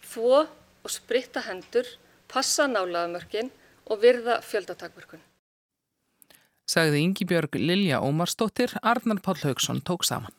Þvó 0.00 0.46
og 0.46 0.90
spritta 0.96 1.44
hendur, 1.44 1.84
passa 2.30 2.64
nálaðamörkin 2.70 3.50
og 3.88 4.02
virða 4.04 4.38
fjöldatakmörkun. 4.44 5.22
Sagði 6.68 7.00
Ingi 7.00 7.24
Björg 7.24 7.56
Lilja 7.56 8.02
Ómarsdóttir, 8.04 8.74
Arnar 8.82 9.22
Páll 9.24 9.40
Haugsson 9.42 9.80
tók 9.80 10.04
saman. 10.04 10.34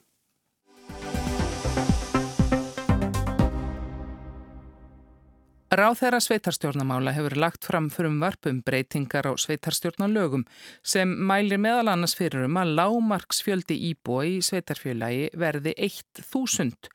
Ráð 5.69 5.99
þeirra 5.99 6.17
sveitarstjórnamála 6.25 7.11
hefur 7.13 7.35
lagt 7.37 7.67
fram 7.67 7.91
fyrir 7.93 8.09
um 8.09 8.15
varpum 8.23 8.63
breytingar 8.65 9.27
á 9.29 9.37
sveitarstjórnalögum 9.37 10.47
sem 10.81 11.11
mælir 11.29 11.61
meðal 11.61 11.91
annars 11.91 12.15
fyrir 12.17 12.47
um 12.47 12.57
að 12.57 12.71
lámarksfjöldi 12.79 13.77
íbúa 13.91 14.23
í 14.25 14.39
sveitarfjölagi 14.41 15.27
verði 15.37 15.75
1000. 15.77 16.89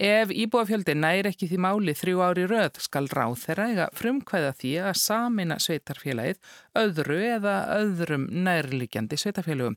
Ef 0.00 0.32
íbúafjöldi 0.32 0.94
næri 0.96 1.34
ekki 1.34 1.50
því 1.50 1.58
máli 1.66 1.92
þrjú 1.94 2.22
ári 2.24 2.46
röð 2.48 2.80
skal 2.86 3.10
ráð 3.12 3.36
þeirra 3.42 3.66
eiga 3.68 3.90
frumkvæða 4.00 4.54
því 4.56 4.72
að 4.88 4.96
samina 5.02 5.60
sveitarfjölagið 5.60 6.40
öðru 6.80 7.20
eða 7.28 7.58
öðrum 7.76 8.24
nærliggjandi 8.48 9.20
sveitarfjölugum. 9.20 9.76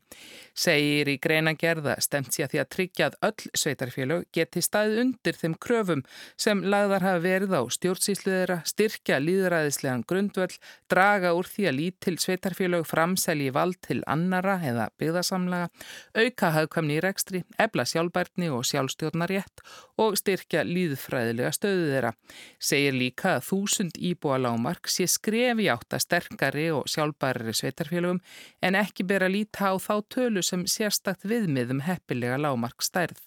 Segir 0.56 1.12
í 1.12 1.18
greina 1.20 1.52
gerða 1.52 1.98
stemt 2.00 2.32
sér 2.32 2.48
því 2.48 2.64
að 2.64 2.72
tryggja 2.78 3.12
að 3.12 3.20
öll 3.28 3.52
sveitarfjölug 3.52 4.26
geti 4.32 4.64
staðið 4.64 5.04
undir 5.04 5.38
þeim 5.38 5.60
kröfum 5.60 6.02
sem 6.40 6.64
lagðar 6.64 7.04
hafa 7.04 7.22
verið 7.28 7.54
á 7.54 7.62
stjórnsýslu 7.76 8.37
þeirra, 8.38 8.58
styrkja 8.68 9.18
líðræðislegan 9.22 10.04
grundvöld, 10.08 10.56
draga 10.90 11.34
úr 11.36 11.48
því 11.48 11.66
að 11.70 11.76
lítil 11.78 12.14
sveitarfélög 12.22 12.86
framselji 12.88 13.52
vald 13.54 13.78
til 13.84 14.00
annara 14.10 14.58
eða 14.64 14.88
byggðasamlaga, 15.00 15.68
auka 16.16 16.52
hafðkvæmni 16.56 16.98
í 16.98 17.02
rekstri, 17.04 17.42
ebla 17.60 17.86
sjálfbærtni 17.88 18.50
og 18.54 18.66
sjálfstjórnarétt 18.68 19.64
og 19.98 20.18
styrkja 20.20 20.64
líðfræðilega 20.68 21.54
stöðu 21.56 21.88
þeirra. 21.92 22.12
Segir 22.58 22.96
líka 22.96 23.36
að 23.36 23.48
þúsund 23.50 23.98
íbúa 24.10 24.38
lámark 24.42 24.90
sé 24.92 25.08
skrefi 25.10 25.68
átt 25.72 25.96
að 25.96 26.04
sterkari 26.06 26.68
og 26.74 26.86
sjálfbærari 26.90 27.56
sveitarfélögum 27.56 28.22
en 28.62 28.78
ekki 28.78 29.06
bera 29.08 29.30
líta 29.30 29.70
á 29.70 29.74
þá 29.76 29.94
tölu 30.08 30.44
sem 30.44 30.66
sérstakt 30.70 31.26
viðmiðum 31.28 31.84
heppilega 31.86 32.38
lámark 32.40 32.84
stærð. 32.84 33.20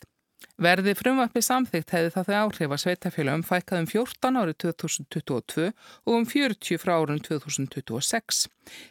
Verði 0.61 0.93
frumvarpi 0.93 1.41
samþygt 1.41 1.93
hefði 1.95 2.11
það 2.13 2.27
þau 2.27 2.35
áhrif 2.37 2.73
að 2.75 2.81
sveitafélagum 2.83 3.43
fækkað 3.47 3.79
um 3.81 3.87
14 3.89 4.39
árið 4.41 4.57
2022 4.63 5.67
og 5.71 6.13
um 6.17 6.27
40 6.29 6.81
frá 6.81 6.93
árun 6.99 7.21
2026. 7.25 8.43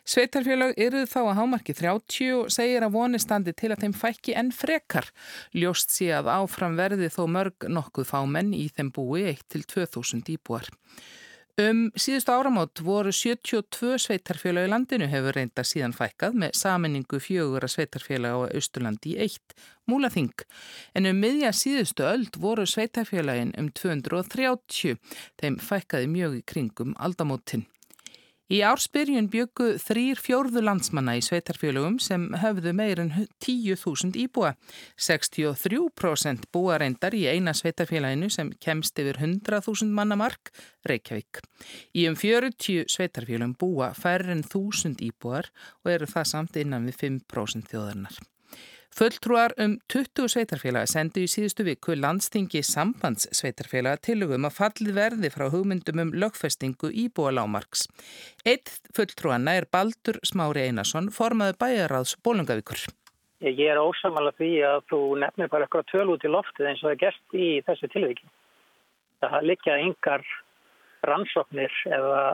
Sveitarfélag 0.03 0.75
eruð 0.81 1.07
þá 1.13 1.21
að 1.21 1.39
hámarki 1.39 1.77
30 1.79 2.33
og 2.41 2.51
segir 2.55 2.87
að 2.87 2.97
voni 2.97 3.23
standi 3.23 3.55
til 3.55 3.71
að 3.71 3.85
þeim 3.85 3.97
fækki 4.03 4.37
enn 4.41 4.51
frekar. 4.55 5.13
Ljóst 5.55 5.95
sé 5.95 6.11
að 6.17 6.33
áfram 6.35 6.75
verði 6.81 7.11
þó 7.15 7.23
mörg 7.31 7.71
nokkuð 7.71 8.11
fámenn 8.11 8.51
í 8.57 8.67
þeim 8.75 8.91
búi 8.97 9.29
1-2000 9.31 10.35
íbúar. 10.35 10.67
Um 11.59 11.89
síðustu 11.99 12.31
áramót 12.31 12.79
voru 12.87 13.11
72 13.11 13.97
sveitarfélag 13.99 14.69
í 14.69 14.71
landinu 14.71 15.09
hefur 15.11 15.35
reynda 15.35 15.65
síðan 15.67 15.95
fækkað 15.97 16.37
með 16.43 16.55
saminningu 16.61 17.19
fjögur 17.21 17.67
að 17.67 17.73
sveitarfélag 17.75 18.37
á 18.39 18.55
Östurlandi 18.61 19.17
í 19.17 19.19
eitt, 19.27 19.57
Múlaþing. 19.91 20.45
En 20.95 21.11
um 21.11 21.19
miðja 21.19 21.51
síðustu 21.57 22.07
öld 22.07 22.39
voru 22.39 22.69
sveitarfélagin 22.71 23.51
um 23.59 23.73
230, 23.75 25.01
þeim 25.43 25.59
fækkaði 25.59 26.13
mjög 26.15 26.39
í 26.39 26.47
kringum 26.47 26.95
aldamótin. 27.03 27.67
Í 28.51 28.65
ársbyrjun 28.67 29.29
byggu 29.31 29.77
þrýr 29.79 30.19
fjórðu 30.19 30.65
landsmanna 30.65 31.13
í 31.15 31.21
sveitarfélögum 31.23 32.01
sem 32.03 32.25
höfðu 32.43 32.73
meirinn 32.75 33.13
10.000 33.39 34.19
íbúa. 34.25 34.57
63% 34.99 36.49
búa 36.51 36.81
reyndar 36.83 37.15
í 37.15 37.29
eina 37.31 37.55
sveitarfélaginu 37.55 38.27
sem 38.35 38.51
kemst 38.59 38.99
yfir 38.99 39.21
100.000 39.23 39.95
manna 39.95 40.19
mark, 40.19 40.51
Reykjavík. 40.83 41.45
Í 41.95 42.09
um 42.11 42.19
40 42.19 42.91
sveitarfélögum 42.91 43.55
búa 43.61 43.93
færre 43.95 44.35
en 44.35 44.43
1000 44.43 44.99
íbúar 45.07 45.53
og 45.85 45.95
eru 45.95 46.11
það 46.11 46.31
samt 46.35 46.59
innan 46.59 46.91
við 46.91 46.99
5% 47.07 47.71
þjóðarnar. 47.71 48.19
Fulltrúar 48.91 49.53
um 49.63 49.77
20 49.93 50.27
sveitarfélaga 50.33 50.89
sendu 50.91 51.23
í 51.23 51.29
síðustu 51.31 51.63
viku 51.65 51.95
landstingi 51.95 52.61
sambandssveitarfélaga 52.67 54.01
tilugum 54.03 54.49
að 54.49 54.57
fallið 54.57 54.97
verði 54.97 55.31
frá 55.31 55.45
hugmyndum 55.53 56.03
um 56.03 56.11
lögfestingu 56.23 56.91
íbúa 57.05 57.31
lámarks. 57.37 57.87
Eitt 58.43 58.73
fulltrúanna 58.97 59.55
er 59.61 59.69
Baldur 59.71 60.19
Smári 60.27 60.67
Einarsson, 60.67 61.13
formaði 61.15 61.55
bæjaráðs 61.63 62.17
Bólungavíkur. 62.27 62.83
Ég 63.47 63.63
er 63.71 63.79
ósamal 63.81 64.27
að 64.29 64.43
því 64.43 64.51
að 64.69 64.83
þú 64.91 65.01
nefnir 65.23 65.53
bara 65.53 65.69
eitthvað 65.69 65.87
töl 65.93 66.09
út 66.13 66.27
í 66.27 66.33
loftið 66.35 66.71
eins 66.73 66.83
og 66.83 66.91
það 66.91 66.97
er 66.97 67.03
gert 67.05 67.37
í 67.39 67.49
þessu 67.69 67.91
tilviki. 67.95 68.27
Það 69.23 69.47
likja 69.47 69.79
yngar 69.85 70.27
rannsóknir 71.07 71.79
eða, 71.89 72.25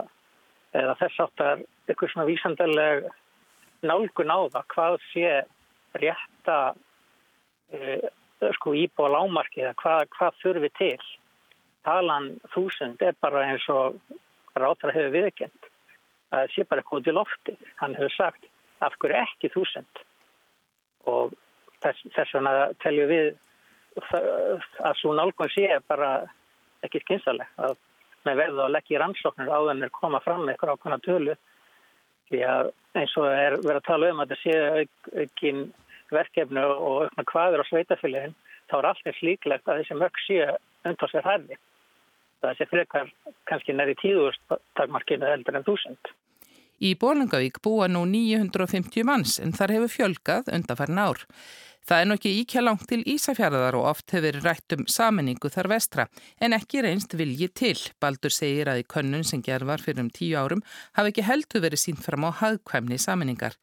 eða 0.72 0.96
þess 1.02 1.22
aftar 1.28 1.62
eitthvað 1.86 2.14
svona 2.14 2.26
vísandarleg 2.30 3.06
nálgun 3.86 4.32
á 4.32 4.40
það 4.56 4.66
hvað 4.72 4.98
sé 5.12 5.30
rétta 6.02 6.58
uh, 6.72 8.08
sko, 8.58 8.74
íbúa 8.76 9.12
lámarki 9.12 9.64
eða 9.64 9.76
hvað, 9.82 10.02
hvað 10.16 10.42
þurfi 10.42 10.72
til. 10.78 11.06
Talan 11.86 12.34
þúsund 12.54 13.02
er 13.02 13.16
bara 13.22 13.46
eins 13.46 13.66
og 13.72 14.00
rátra 14.58 14.94
hefur 14.94 15.14
viðkjönd. 15.14 15.72
Það 16.34 16.52
sé 16.52 16.66
bara 16.68 16.84
út 16.98 17.08
í 17.08 17.14
lofti. 17.14 17.56
Hann 17.80 17.96
hefur 17.98 18.14
sagt 18.16 18.48
af 18.84 18.96
hverju 19.00 19.16
ekki 19.22 19.52
þúsund 19.54 20.04
og 21.06 21.34
þess, 21.80 22.02
þess 22.12 22.34
vegna 22.34 22.54
teljum 22.82 23.10
við 23.10 23.28
að 24.84 24.98
svo 25.00 25.14
nálgun 25.16 25.52
sé 25.54 25.68
bara 25.88 26.10
ekki 26.84 27.00
skynsaleg 27.04 27.48
að 27.62 27.76
með 28.26 28.40
verðu 28.42 28.64
að 28.64 28.72
leggja 28.74 28.96
í 28.96 29.00
rannsóknir 29.00 29.52
á 29.54 29.58
þennir 29.68 29.92
koma 29.94 30.20
fram 30.24 30.42
með 30.44 30.54
eitthvað 30.54 30.74
ákvæmna 30.74 30.98
tölu 31.04 31.36
því 32.26 32.42
að 32.50 32.70
eins 32.98 33.14
og 33.20 33.28
er 33.30 33.56
verið 33.62 33.80
að 33.80 33.86
tala 33.86 34.10
um 34.10 34.22
að 34.22 34.32
þetta 34.32 34.42
sé 34.42 34.56
auk, 34.80 35.10
aukinn 35.22 35.62
verkefnu 36.14 36.62
og 36.62 37.06
aukna 37.06 37.24
hvaður 37.32 37.62
á 37.62 37.68
sveitafélagin 37.70 38.36
þá 38.70 38.76
er 38.78 38.88
alltaf 38.90 39.18
slíklegt 39.20 39.68
að 39.68 39.82
þessi 39.82 39.98
mörg 40.00 40.20
sé 40.24 40.38
umtalsverð 40.86 41.30
hærði. 41.30 41.58
Það 42.42 42.58
sé 42.58 42.68
frekar 42.70 43.12
kannski 43.50 43.74
næri 43.74 43.96
tíðust 44.02 44.56
takmarkinu 44.78 45.28
heldur 45.30 45.58
en 45.58 45.66
þúsund. 45.66 46.12
Í 46.76 46.92
Bólungavík 47.00 47.62
búa 47.64 47.86
nú 47.88 48.02
950 48.04 49.06
manns 49.08 49.38
en 49.40 49.54
þar 49.56 49.72
hefur 49.78 49.92
fjölgað 49.94 50.50
undanfærin 50.52 51.00
ár. 51.00 51.22
Það 51.86 52.02
er 52.02 52.08
nokkið 52.10 52.38
íkja 52.42 52.62
langt 52.66 52.84
til 52.90 52.98
Ísafjörðar 53.08 53.78
og 53.78 53.86
oft 53.92 54.12
hefur 54.12 54.36
rætt 54.44 54.74
um 54.74 54.82
saminningu 54.90 55.48
þar 55.54 55.70
vestra 55.72 56.06
en 56.42 56.52
ekki 56.52 56.82
reynst 56.84 57.16
vilji 57.16 57.48
til. 57.48 57.78
Baldur 58.02 58.34
segir 58.34 58.68
að 58.68 58.82
í 58.82 58.86
könnun 58.92 59.24
sem 59.24 59.40
gerð 59.40 59.70
var 59.70 59.80
fyrir 59.80 60.02
um 60.04 60.12
tíu 60.12 60.36
árum 60.36 60.60
hafi 60.98 61.14
ekki 61.14 61.24
heldur 61.24 61.64
verið 61.64 61.84
sínt 61.86 62.04
fram 62.04 62.28
á 62.28 62.30
hagkvæmni 62.42 63.00
saminningar. 63.00 63.56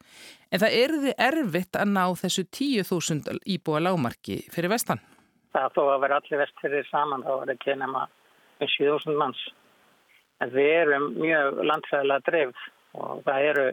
En 0.50 0.64
það 0.64 0.78
erði 0.82 1.16
erfitt 1.30 1.78
að 1.78 1.94
ná 1.94 2.04
þessu 2.18 2.48
10.000 2.50 3.42
íbúa 3.46 3.84
lámarki 3.84 4.42
fyrir 4.50 4.74
vestan. 4.74 5.04
Það 5.54 5.74
þó 5.76 5.82
að 5.86 6.00
vera 6.02 6.18
allir 6.18 6.46
vest 6.46 6.62
fyrir 6.64 6.88
saman 6.90 7.22
þá 7.22 7.34
er 7.36 7.54
ekki 7.54 7.78
nema 7.78 8.08
7.000 8.58 9.20
manns. 9.20 9.50
En 10.42 10.50
við 10.50 10.72
erum 10.80 11.12
mjög 11.20 11.60
landfæðilega 11.62 12.26
dreifð 12.26 12.70
og 12.94 13.24
það 13.26 13.48
eru 13.50 13.66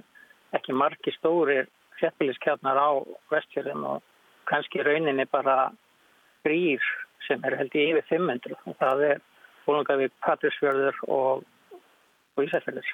ekki 0.57 0.75
margi 0.75 1.13
stórir 1.17 1.69
fjallbíliskjarnar 2.01 2.79
á 2.79 2.89
vestfjörðum 3.31 3.85
og 3.95 4.07
kannski 4.49 4.83
rauninni 4.83 5.27
bara 5.31 5.71
grýr 6.45 6.81
sem 7.27 7.43
er 7.45 7.57
held 7.59 7.75
í 7.77 7.85
yfir 7.91 8.07
500 8.09 8.57
og 8.65 8.79
það 8.81 9.05
er 9.11 9.21
Bólungavík, 9.61 10.13
Patrísfjörður 10.25 10.97
og, 11.05 11.43
og 12.33 12.43
Ísafjörður. 12.43 12.87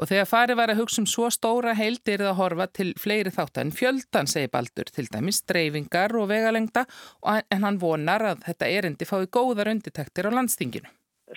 Og 0.00 0.08
þegar 0.08 0.30
farið 0.30 0.56
var 0.56 0.72
að 0.72 0.78
hugsa 0.80 1.02
um 1.02 1.08
svo 1.10 1.28
stóra 1.30 1.74
heildir 1.76 2.24
að 2.24 2.38
horfa 2.38 2.66
til 2.78 2.94
fleiri 2.98 3.30
þátt 3.34 3.60
en 3.60 3.74
fjöldan, 3.76 4.30
segi 4.30 4.48
Baldur, 4.50 4.88
til 4.88 5.04
dæmis 5.12 5.42
dreifingar 5.44 6.16
og 6.16 6.30
vegalengda 6.32 6.86
en 7.28 7.66
hann 7.66 7.78
vonar 7.82 8.24
að 8.30 8.46
þetta 8.48 8.70
erindi 8.78 9.06
fái 9.06 9.28
góðar 9.36 9.70
undirtektir 9.74 10.26
á 10.26 10.30
landstinginu. 10.32 10.88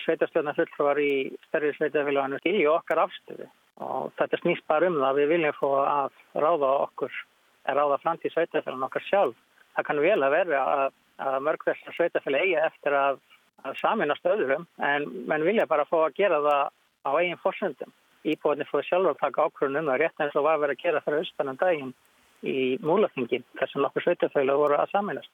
Sveitarstjórnar 0.06 0.56
fulltrúar 0.56 0.98
í 1.04 1.12
stærri 1.46 1.76
sveitafélaganu 1.76 2.40
skilji 2.40 2.66
okkar 2.72 3.04
afstöðu 3.04 3.52
og 3.82 4.12
þetta 4.16 4.40
snýst 4.40 4.64
bara 4.70 4.88
um 4.88 5.00
það 5.02 5.18
við 5.20 5.32
viljum 5.34 5.56
fá 5.58 5.66
að 5.82 6.20
ráða 6.44 6.70
okkur 6.86 7.18
að 7.66 7.78
ráða 7.80 7.98
framtíð 8.02 8.32
sveitafélag 8.32 8.86
okkar 8.88 9.06
sjálf. 9.08 9.36
Það 9.76 9.86
kann 9.88 10.02
vel 10.04 10.18
að 10.22 10.34
verða 10.36 10.62
að, 10.72 10.96
að 11.26 11.38
mörg 11.48 11.66
þessar 11.66 11.96
sveitafélag 11.98 12.46
eigi 12.46 12.58
eftir 12.62 12.96
að, 12.96 13.20
að 13.66 13.78
saminast 13.82 14.28
öðrum 14.32 14.66
en 14.90 15.06
menn 15.28 15.46
vilja 15.46 15.68
bara 15.68 15.86
fá 15.88 15.98
að 16.06 16.16
gera 16.20 16.40
það 16.46 16.62
á 17.06 17.10
eigin 17.20 17.42
fórsöndum. 17.42 17.92
íbúinni 18.26 18.66
fóði 18.66 18.88
sjálfur 18.88 19.12
að 19.14 19.20
taka 19.20 19.44
ákvörðunum 19.46 19.90
að 19.92 20.00
rétt 20.02 20.22
eins 20.22 20.34
og 20.34 20.46
var 20.46 20.56
að 20.56 20.62
vera 20.64 20.74
að 20.74 20.82
gera 20.82 21.02
fyrir 21.04 21.20
austanum 21.22 21.58
daginn 21.60 21.92
í 22.42 22.78
múlaþingi 22.82 23.42
þar 23.58 23.70
sem 23.70 23.84
nokkur 23.84 24.02
sveitafæla 24.02 24.56
voru 24.58 24.78
að 24.80 24.90
saminast. 24.90 25.30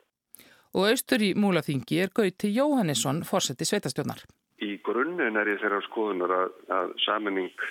Og 0.77 0.89
austur 0.91 1.25
í 1.25 1.33
múlaþingi 1.37 2.01
er 2.05 2.13
Gauti 2.13 2.51
Jóhannesson 2.53 3.23
fórseti 3.29 3.65
sveitastjónar. 3.69 4.21
Í 4.63 4.79
grunninn 4.85 5.37
er 5.41 5.49
ég 5.51 5.61
þeirra 5.61 5.81
skoðunar 5.89 6.35
að, 6.37 6.53
að 6.77 6.93
saminning 7.05 7.65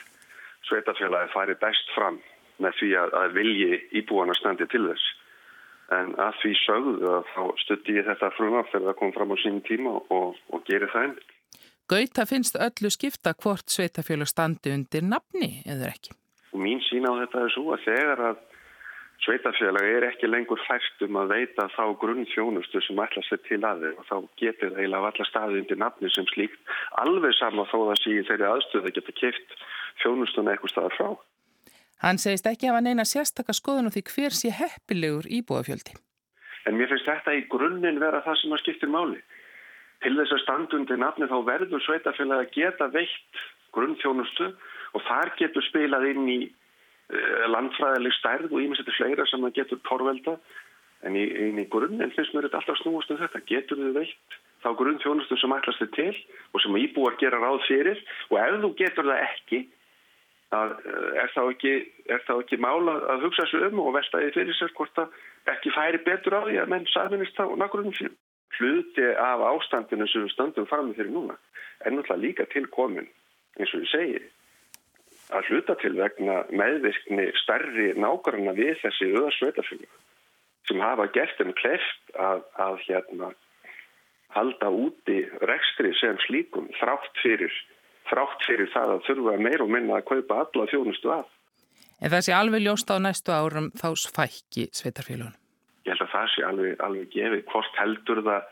sveitafélagi 0.71 1.33
fari 1.35 1.57
best 1.61 1.91
fram 1.95 2.21
með 2.61 2.77
því 2.79 2.93
að, 3.01 3.17
að 3.21 3.35
vilji 3.39 3.81
íbúana 4.01 4.35
standi 4.37 4.67
til 4.71 4.85
þess. 4.87 5.09
En 5.91 6.13
að 6.23 6.37
því 6.39 6.51
sögðu 6.61 7.09
að 7.17 7.31
þá 7.33 7.41
stutti 7.65 7.97
ég 7.97 8.07
þetta 8.07 8.31
frumaf 8.37 8.69
þegar 8.71 8.91
það 8.91 8.99
kom 9.01 9.13
fram 9.17 9.33
á 9.35 9.37
sín 9.43 9.59
tíma 9.67 9.97
og, 9.99 10.37
og 10.53 10.63
geri 10.69 10.87
það 10.93 11.07
einn. 11.07 11.17
Gauta 11.91 12.23
finnst 12.29 12.55
öllu 12.55 12.91
skipta 12.93 13.33
hvort 13.35 13.67
sveitafélag 13.73 14.29
standi 14.31 14.71
undir 14.71 15.03
nafni 15.03 15.57
eða 15.67 15.89
ekki. 15.91 16.15
Og 16.55 16.63
mín 16.63 16.79
sín 16.87 17.03
á 17.03 17.11
þetta 17.19 17.43
er 17.43 17.51
svo 17.51 17.73
að 17.75 17.83
þegar 17.89 18.23
að 18.29 18.39
sveitafélag 19.25 19.87
er 19.97 20.07
ekki 20.07 20.29
lengur 20.29 20.61
fært 20.65 21.03
um 21.05 21.19
að 21.19 21.33
veita 21.35 21.67
þá 21.75 21.83
grunn 22.01 22.23
þjónustu 22.31 22.81
sem 22.85 23.03
ætla 23.03 23.23
sér 23.27 23.41
til 23.49 23.59
aðeins 23.59 23.99
og 23.99 24.07
þá 24.07 24.15
getur 24.41 24.71
það 24.71 24.79
eiginlega 24.79 25.11
allar 25.11 25.29
staði 25.29 25.61
undir 25.61 25.81
nafni 25.83 26.13
sem 26.15 26.29
slíkt 26.31 26.73
alveg 27.03 27.35
sama 27.37 27.67
þó 27.69 27.77
að 27.83 28.01
síðan 28.05 28.29
þeirri 28.31 28.49
aðstöðu 28.49 28.89
að 28.89 28.97
geta 28.97 29.17
keift 29.19 29.55
þjónustuna 30.03 30.53
eitthvað 30.53 30.73
staðar 30.73 30.97
frá. 30.97 31.09
Hann 32.01 32.17
segist 32.17 32.47
ekki 32.49 32.69
hafa 32.69 32.81
neina 32.81 33.05
sérstakka 33.05 33.53
skoðun 33.53 33.89
og 33.89 33.93
því 33.93 34.01
hver 34.09 34.33
sé 34.33 34.49
heppilegur 34.57 35.27
íbúafjöldi. 35.29 35.93
En 36.65 36.77
mér 36.77 36.89
finnst 36.89 37.09
þetta 37.09 37.35
í 37.37 37.45
grunninn 37.49 38.01
vera 38.01 38.23
það 38.25 38.39
sem 38.41 38.55
að 38.55 38.61
skiptir 38.63 38.89
máli. 38.93 39.19
Til 40.01 40.15
þess 40.17 40.33
að 40.33 40.43
standundi 40.45 40.97
nafni 40.97 41.29
þá 41.29 41.37
verður 41.45 41.83
sveitafélag 41.85 42.41
að 42.41 42.55
geta 42.55 42.87
veitt 42.93 43.41
grunnþjónustu 43.75 44.49
og 44.97 45.05
þar 45.07 45.33
getur 45.37 45.65
spilað 45.67 46.07
inn 46.09 46.25
í 46.29 46.39
uh, 46.49 47.45
landfræðileg 47.53 48.17
stærð 48.17 48.49
og 48.49 48.63
ímestur 48.65 48.97
fleira 48.97 49.27
sem 49.29 49.45
að 49.45 49.59
getur 49.59 49.81
torvelda. 49.89 50.37
En 51.05 51.17
í, 51.17 51.25
í 51.25 51.67
grunninn 51.69 52.13
finnst 52.15 52.33
mér 52.33 52.49
þetta 52.49 52.61
alltaf 52.61 52.81
snúast 52.81 53.13
um 53.13 53.21
þetta. 53.21 53.43
Getur 53.49 53.77
þið 53.77 53.93
veitt 53.99 54.39
þá 54.65 54.73
grunnþjónustu 54.81 55.37
sem 55.37 55.53
ætlast 55.53 55.85
þið 55.85 55.93
til 55.97 56.17
og 56.53 56.65
sem 56.65 56.81
íbúar 56.81 57.17
gera 57.21 57.41
ráð 57.41 57.61
fyrir 57.67 58.01
og 58.29 58.41
ef 58.41 58.57
þú 58.65 58.73
getur 58.81 59.09
það 59.09 59.23
ekki 59.29 59.61
að 60.55 60.73
eh, 60.85 61.21
er 61.23 61.31
þá 61.35 61.41
ekki, 61.43 61.75
er 62.11 62.25
þá 62.27 62.33
ekki 62.37 62.59
mála 62.63 62.97
að 63.13 63.27
hugsa 63.27 63.47
sér 63.51 63.69
um 63.69 63.79
og 63.85 63.95
veltaði 63.95 64.33
fyrir 64.35 64.57
sér 64.57 64.73
hvort 64.77 64.99
að 65.03 65.15
ekki 65.53 65.73
færi 65.75 66.01
betur 66.05 66.37
á 66.37 66.41
því 66.47 66.59
að 66.61 66.73
menn 66.73 66.89
saminist 66.91 67.37
þá 67.39 67.45
nákvæmum 67.61 67.95
fyrir. 67.97 68.17
Hluti 68.57 69.07
af 69.15 69.41
ástandinu 69.47 70.05
sem 70.11 70.25
við 70.25 70.33
stöndum 70.35 70.67
fram 70.67 70.89
með 70.89 71.01
fyrir 71.01 71.15
núna 71.15 71.37
er 71.85 71.95
náttúrulega 71.95 72.21
líka 72.21 72.45
til 72.51 72.67
komin 72.67 73.07
eins 73.59 73.73
og 73.73 73.83
ég 73.85 73.91
segi 73.91 74.21
að 75.31 75.47
hluta 75.49 75.75
til 75.79 75.93
vegna 75.97 76.41
meðvirkni 76.51 77.29
starri 77.41 77.91
nákvæmna 77.99 78.53
við 78.57 78.75
þessi 78.83 79.11
öðarsveitafjölu 79.15 79.87
sem 80.69 80.83
hafa 80.83 81.07
gert 81.15 81.41
um 81.43 81.53
kleft 81.57 82.15
að, 82.15 82.43
að 82.59 82.77
hérna 82.87 83.31
halda 84.35 84.71
úti 84.71 85.23
rekstri 85.47 85.93
sem 85.99 86.19
slíkum 86.27 86.69
þrátt 86.79 87.23
fyrir 87.23 87.55
þrátt 88.11 88.47
fyrir 88.47 88.71
það 88.73 88.95
að 88.95 89.05
þurfa 89.09 89.35
meir 89.47 89.63
og 89.63 89.71
minna 89.71 89.99
að 89.99 90.07
kaupa 90.11 90.41
alla 90.45 90.67
þjónustu 90.71 91.13
af. 91.15 91.27
En 92.01 92.11
það 92.13 92.25
sé 92.25 92.33
alveg 92.33 92.65
ljóst 92.65 92.91
á 92.91 92.97
næstu 93.01 93.33
árum 93.33 93.69
þá 93.77 93.87
fækki 94.15 94.67
sveitarfélagun? 94.73 95.37
Ég 95.85 95.93
held 95.93 96.05
að 96.05 96.13
það 96.15 96.31
sé 96.33 96.45
alveg, 96.45 96.73
alveg 96.85 97.11
gefið. 97.13 97.43
Hvort 97.51 97.77
heldur 97.81 98.23
það 98.25 98.49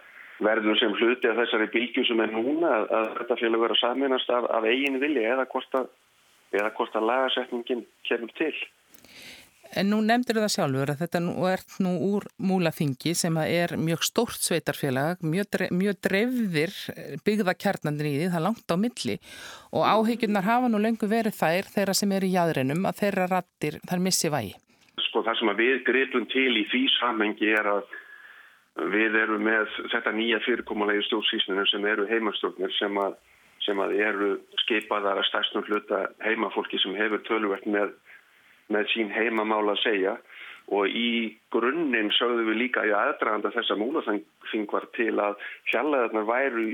verður 0.50 0.80
sem 0.80 0.94
hluti 0.96 1.30
af 1.30 1.40
þessari 1.42 1.70
bylgjum 1.74 2.06
sem 2.08 2.22
er 2.24 2.34
núna 2.34 2.70
að, 2.76 2.86
að 2.98 3.08
þetta 3.20 3.40
félag 3.42 3.64
vera 3.66 3.80
saminast 3.80 4.30
af, 4.34 4.48
af 4.56 4.68
eigin 4.70 5.00
vilja 5.02 5.34
eða 5.36 5.48
hvort 5.52 5.80
að, 5.80 5.90
að 6.62 7.10
lagasetningin 7.10 7.86
kemur 8.08 8.36
til? 8.40 8.54
En 9.78 9.92
nú 9.92 10.00
nefndir 10.02 10.40
það 10.42 10.54
sjálfur 10.56 10.92
að 10.94 11.02
þetta 11.04 11.20
nú 11.22 11.34
er 11.46 11.62
nú 11.86 11.92
úr 12.08 12.26
múlaþingi 12.42 13.14
sem 13.18 13.36
er 13.44 13.76
mjög 13.78 14.02
stórt 14.08 14.42
sveitarfélag, 14.42 15.22
mjög, 15.22 15.50
dref, 15.54 15.74
mjög 15.78 16.00
drefðir 16.08 16.74
byggða 17.28 17.54
kjarnandir 17.54 18.10
í 18.10 18.16
því, 18.16 18.32
það 18.32 18.40
er 18.40 18.46
langt 18.48 18.74
á 18.74 18.76
milli 18.82 19.18
og 19.70 19.86
áhyggjurnar 19.86 20.48
hafa 20.48 20.72
nú 20.74 20.82
lengur 20.82 21.12
verið 21.14 21.38
þær 21.38 21.70
þeirra 21.76 21.98
sem 22.02 22.18
er 22.18 22.26
í 22.26 22.34
jæðrinum 22.34 22.90
að 22.90 23.00
þeirra 23.04 23.30
rattir 23.36 23.78
þar 23.86 24.04
missi 24.08 24.34
vægi. 24.34 24.58
Sko 25.06 25.22
það 25.28 25.40
sem 25.40 25.56
við 25.62 25.78
gripum 25.86 26.26
til 26.34 26.52
í 26.58 26.66
því 26.74 26.84
samengi 26.98 27.54
er 27.54 27.74
að 27.78 27.86
við 28.90 29.22
erum 29.22 29.46
með 29.46 29.70
þetta 29.92 30.18
nýja 30.18 30.42
fyrirkommalegi 30.46 31.06
stjórnsýsninu 31.08 31.66
sem 31.70 31.86
eru 31.86 32.10
heimastjórnir 32.10 32.74
sem 32.80 32.98
að, 33.02 33.18
sem 33.66 33.80
að 33.86 33.98
eru 34.02 34.36
skeipaðar 34.64 35.20
að 35.22 35.30
stærstum 35.30 35.66
hluta 35.68 36.08
heimafólki 36.26 36.80
sem 36.82 36.96
hefur 36.98 37.22
töluvert 37.28 37.70
með 37.70 37.94
með 38.74 38.92
sín 38.94 39.14
heimamála 39.14 39.76
að 39.76 39.84
segja. 39.84 40.18
Og 40.70 40.86
í 40.94 41.34
grunninn 41.50 42.12
sögðum 42.14 42.52
við 42.52 42.60
líka 42.62 42.84
í 42.86 42.92
aðdraganda 42.94 43.50
þess 43.56 43.74
að 43.74 43.80
múlaþing 43.82 44.68
var 44.70 44.86
til 44.94 45.16
að 45.18 45.40
fjallaðarnar 45.72 46.28
væru 46.30 46.66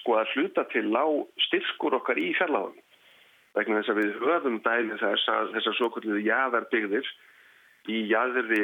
sko 0.00 0.16
að 0.18 0.32
hluta 0.34 0.64
til 0.72 0.88
lág 0.90 1.20
styrkur 1.46 1.94
okkar 2.00 2.18
í 2.18 2.32
fjallaðan 2.34 2.80
vegna 3.54 3.80
þess 3.80 3.92
að 3.92 4.00
við 4.00 4.16
höfum 4.22 4.56
dæmi 4.64 4.98
þess 4.98 5.28
að 5.30 5.52
þessar 5.54 5.76
svo 5.78 5.90
kvölduðu 5.94 6.22
jæðarbyggðir 6.26 7.10
í 7.94 8.00
jæðri 8.10 8.62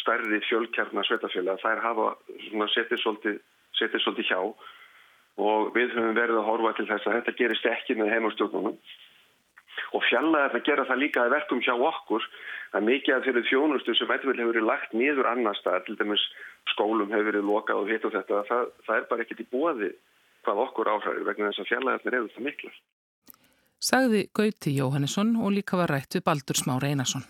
stærri 0.00 0.40
fjölkjarnar 0.48 1.06
sveitafjöla 1.08 1.58
þær 1.60 1.82
hafa 1.84 2.06
setið 2.72 3.02
svolítið, 3.02 3.40
svolítið 3.76 4.30
hjá. 4.30 4.40
Og 5.42 5.72
við 5.76 5.94
höfum 5.94 6.16
verið 6.16 6.40
að 6.40 6.48
horfa 6.48 6.74
til 6.76 6.88
þess 6.88 7.08
að 7.08 7.18
þetta 7.18 7.36
gerist 7.38 7.68
ekki 7.68 7.96
með 7.98 8.12
heimastjórnunum 8.16 8.76
og 9.92 10.04
fjallaðar 10.08 10.56
að 10.56 10.66
gera 10.68 10.86
það 10.88 11.02
líka 11.02 11.24
að 11.24 11.34
verkum 11.36 11.62
hjá 11.64 11.74
okkur 11.74 12.26
að 12.72 12.86
mikið 12.88 13.16
af 13.16 13.26
þeirri 13.26 13.42
þjónustu 13.48 13.96
sem 13.96 14.14
eitthvað 14.14 14.40
hefur 14.40 14.52
verið 14.52 14.68
lagt 14.68 14.96
nýður 14.96 15.28
annar 15.32 15.58
stað, 15.58 15.84
til 15.86 15.98
dæmis 16.00 16.24
skólum 16.72 17.12
hefur 17.12 17.28
verið 17.30 17.48
lokað 17.48 17.82
og 17.82 17.92
hitt 17.92 18.08
og 18.08 18.14
þetta, 18.16 18.42
það, 18.48 18.72
það 18.86 18.96
er 18.96 19.06
bara 19.10 19.26
ekkert 19.26 19.44
í 19.44 19.50
bóði 19.52 19.92
hvað 20.46 20.64
okkur 20.66 20.90
áhræður 20.94 21.28
vegna 21.28 21.50
þess 21.50 21.64
að 21.64 21.70
fjallaðarnir 21.70 22.18
eru 22.18 22.32
það 22.34 22.48
miklar. 22.48 22.80
Sagði 23.82 24.26
Gauti 24.30 24.72
Jóhannesson 24.76 25.36
og 25.42 25.54
líka 25.56 25.78
var 25.80 25.90
rætt 25.90 26.16
við 26.16 26.26
Baldur 26.26 26.58
Smára 26.58 26.90
Einarsson. 26.90 27.24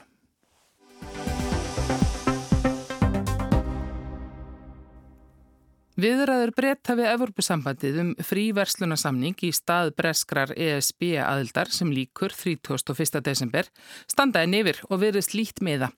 Viðræður 5.92 6.54
breyta 6.56 6.94
við 6.96 7.10
Evropasambandið 7.10 7.96
um 8.00 8.10
fríverslunarsamning 8.24 9.36
í 9.44 9.50
stað 9.52 9.90
breskrar 9.98 10.54
ESB 10.56 11.18
aðildar 11.20 11.68
sem 11.68 11.90
líkur 11.92 12.32
31. 12.32 13.20
desember 13.20 13.68
standaði 14.08 14.48
nefir 14.54 14.80
og 14.88 15.02
virðist 15.02 15.34
lít 15.36 15.60
meða. 15.60 15.90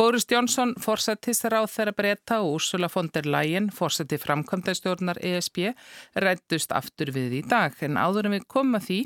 Boris 0.00 0.24
Jónsson 0.30 0.72
fórsættis 0.80 1.44
ráð 1.44 1.68
þeirra 1.74 1.92
breyta 1.98 2.38
og 2.40 2.54
Úrsula 2.54 2.88
von 2.88 3.10
der 3.12 3.28
Leyen 3.28 3.68
fórsætti 3.68 4.16
framkvæmdastjórnar 4.22 5.20
ESB 5.20 5.74
rættust 6.16 6.72
aftur 6.72 7.12
við 7.12 7.42
í 7.42 7.44
dag 7.44 7.76
en 7.84 8.00
áður 8.00 8.30
en 8.30 8.38
við 8.38 8.48
komum 8.48 8.80
að 8.80 8.88
því 8.88 8.98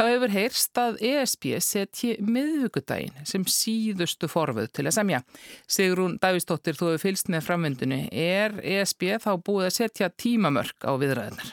þá 0.00 0.04
hefur 0.06 0.32
heyrst 0.32 0.80
að 0.80 0.98
ESB 1.10 1.46
setji 1.60 2.14
miðugudaginn 2.24 3.28
sem 3.28 3.44
síðustu 3.44 4.32
forfuð 4.32 4.72
til 4.72 4.88
að 4.88 4.96
semja. 4.96 5.20
Sigrún 5.68 6.16
Davistóttir, 6.22 6.78
þú 6.78 6.94
hefur 6.94 7.04
fylst 7.04 7.28
með 7.28 7.44
framvindunni. 7.50 8.02
Er 8.08 8.56
ESB 8.64 9.18
þá 9.20 9.34
búið 9.44 9.68
að 9.68 9.76
setja 9.76 9.89
setja 9.90 10.10
tímamörk 10.14 10.86
á 10.86 10.94
viðræðinar? 10.94 11.50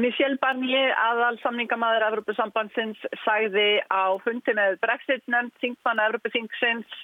Michel 0.00 0.38
Barnier, 0.40 0.94
aðal 0.96 1.36
samningamæður 1.42 2.06
Evropasambandsins, 2.08 3.00
sagði 3.20 3.82
á 3.92 4.16
fundi 4.24 4.54
með 4.56 4.78
Brexit-nefnd, 4.80 5.52
þingmanna 5.60 6.06
Evropaþingsins 6.08 6.94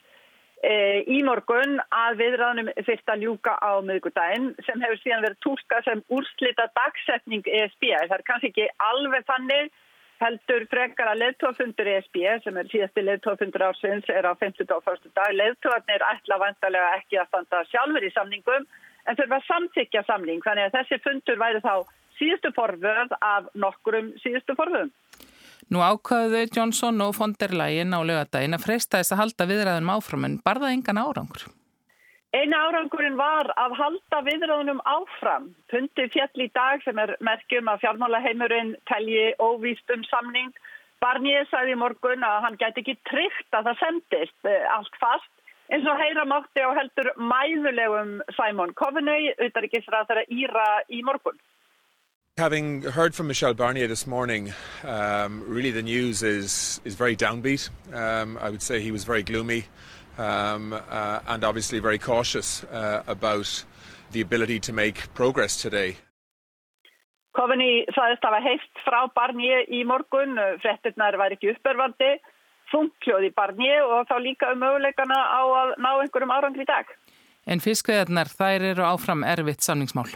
e, 0.65 1.05
í 1.05 1.21
morgun 1.27 1.77
að 1.93 2.23
viðræðunum 2.23 2.71
fyrst 2.87 3.13
að 3.13 3.27
ljúka 3.27 3.59
á 3.61 3.85
miðgudaginn 3.85 4.55
sem 4.65 4.81
hefur 4.81 5.03
síðan 5.03 5.27
verið 5.27 5.43
tólka 5.45 5.83
sem 5.85 6.01
úrslita 6.09 6.71
dagsetning 6.79 7.45
ESB. 7.45 7.91
Það 7.93 8.17
er 8.17 8.27
kannski 8.31 8.53
ekki 8.55 8.71
alveg 8.89 9.29
þannig 9.29 9.69
heldur 10.25 10.65
frekar 10.73 11.13
að 11.13 11.21
leðtófundur 11.27 11.93
ESB 11.99 12.23
sem 12.47 12.57
er 12.57 12.73
síðasti 12.73 13.05
leðtófundur 13.05 13.69
ársins 13.69 14.09
er 14.09 14.25
á 14.25 14.33
50. 14.33 14.73
og 14.73 14.89
1. 14.89 15.13
dag. 15.13 15.37
Leðtófarnir 15.37 16.09
ætla 16.15 16.41
vantarlega 16.41 16.97
ekki 17.03 17.21
að 17.21 17.29
standa 17.29 17.65
sjálfur 17.69 18.09
í 18.09 18.15
samningum 18.17 18.65
en 19.07 19.19
þurfa 19.19 19.41
að 19.41 19.49
samþykja 19.51 20.05
samling 20.07 20.43
þannig 20.45 20.69
að 20.69 20.77
þessi 20.79 21.01
fundur 21.05 21.41
væri 21.43 21.63
þá 21.65 21.75
síðustu 22.19 22.53
forvöð 22.57 23.13
af 23.21 23.51
nokkurum 23.55 24.15
síðustu 24.23 24.57
forvöðum. 24.59 24.93
Nú 25.73 25.83
ákvaðuðu 25.83 26.47
Johnson 26.55 27.03
og 27.03 27.17
von 27.19 27.35
der 27.41 27.55
Leyen 27.59 27.95
á 27.97 28.01
lögadaginn 28.07 28.55
að 28.55 28.67
freysta 28.69 29.01
þess 29.01 29.15
að 29.17 29.23
halda 29.23 29.47
viðræðunum 29.51 29.95
áfram 29.97 30.27
en 30.29 30.37
barða 30.45 30.71
engan 30.71 31.01
árangur. 31.03 31.49
Einu 32.37 32.59
árangurinn 32.59 33.17
var 33.19 33.49
að 33.59 33.75
halda 33.81 34.21
viðræðunum 34.27 34.83
áfram. 34.87 35.49
Pundi 35.73 36.07
fjall 36.13 36.45
í 36.45 36.49
dag 36.55 36.83
sem 36.85 36.99
er 37.03 37.17
merkjum 37.25 37.71
að 37.73 37.83
fjármálaheimurinn 37.85 38.75
telji 38.91 39.33
óvíst 39.43 39.95
um 39.95 40.05
samning. 40.11 40.53
Barnier 41.03 41.49
sagði 41.51 41.75
í 41.75 41.81
morgun 41.81 42.25
að 42.27 42.43
hann 42.45 42.59
gæti 42.61 42.83
ekki 42.83 42.97
tryggt 43.11 43.57
að 43.57 43.71
það 43.71 43.81
sendist 43.83 44.49
eh, 44.51 44.69
allt 44.73 45.01
fast 45.01 45.33
eins 45.73 45.87
og 45.91 45.99
heyra 46.01 46.25
mátti 46.29 46.63
á 46.63 46.71
heldur 46.77 47.11
mæðulegum 47.19 48.21
Simon 48.37 48.73
Coveney, 48.79 49.33
auðvitaðrikisra 49.37 50.05
þeirra 50.09 50.25
Íra 50.31 50.67
í 50.89 51.03
morgun. 51.07 51.39
Having 52.39 52.83
heard 52.83 53.15
from 53.15 53.29
Michelle 53.29 53.55
Barnier 53.55 53.89
this 53.89 54.07
morning, 54.07 54.53
um, 54.85 55.43
really 55.49 55.71
the 55.71 55.83
news 55.83 56.23
is, 56.23 56.81
is 56.85 56.95
very 56.95 57.17
downbeat. 57.17 57.71
Um, 57.95 58.37
I 58.39 58.51
would 58.51 58.61
say 58.61 58.81
he 58.81 58.93
was 58.93 59.05
very 59.05 59.23
gloomy 59.23 59.65
um, 60.19 60.75
uh, 60.75 61.21
and 61.27 61.45
obviously 61.45 61.79
very 61.79 61.99
cautious 61.99 62.63
uh, 62.65 63.03
about 63.07 63.65
the 64.13 64.21
ability 64.21 64.61
to 64.61 64.73
make 64.73 65.13
progress 65.15 65.61
today. 65.63 65.97
Kofini 67.37 67.85
sagðist 67.93 68.25
að 68.25 68.33
hafa 68.33 68.45
heilt 68.45 68.79
frá 68.85 69.01
Barnier 69.13 69.67
í 69.69 69.83
morgun, 69.85 70.39
frettirnar 70.63 71.19
væri 71.21 71.37
ekki 71.37 71.51
uppörfandi, 72.67 72.71
þungkljóði 72.71 73.33
Barnier 73.35 73.85
og 73.85 74.07
þá 74.09 74.19
líka 74.21 74.53
um 74.53 74.61
möguleikana 74.61 75.15
á 75.15 75.43
að 75.43 75.75
ná 75.79 75.91
einhverjum 76.03 76.31
árangri 76.31 76.63
í 76.63 76.67
dag. 76.67 76.87
En 77.47 77.61
fiskveðarnar, 77.61 78.27
þær 78.27 78.63
eru 78.73 78.83
áfram 78.83 79.25
erfitt 79.25 79.63
samningsmál. 79.63 80.11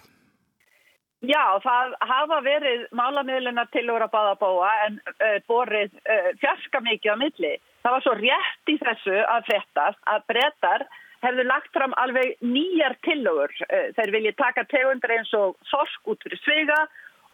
Já, 1.20 1.60
það 1.60 1.94
hafa 2.00 2.40
verið 2.40 2.86
málamiðlunar 2.96 3.68
til 3.72 3.90
úr 3.92 4.02
að 4.02 4.12
báða 4.14 4.36
bóa 4.40 4.70
en 4.86 4.98
uh, 5.20 5.36
borið 5.46 5.92
uh, 6.08 6.30
fjarska 6.40 6.80
mikið 6.80 7.12
á 7.12 7.16
milli. 7.20 7.52
Það 7.84 7.92
var 7.92 8.02
svo 8.02 8.14
rétt 8.16 8.72
í 8.72 8.78
þessu 8.80 9.18
að 9.28 9.44
frettast 9.50 10.00
að 10.08 10.24
brettar 10.32 10.86
hefðu 11.20 11.44
lagt 11.44 11.68
fram 11.76 11.92
alveg 12.00 12.40
nýjar 12.40 12.96
tillögur. 13.04 13.52
Uh, 13.68 13.92
þeir 13.98 14.14
vilji 14.16 14.32
taka 14.40 14.64
tegundur 14.72 15.12
eins 15.12 15.34
og 15.36 15.60
þorsk 15.68 16.08
út 16.08 16.24
fyrir 16.24 16.40
svega 16.40 16.80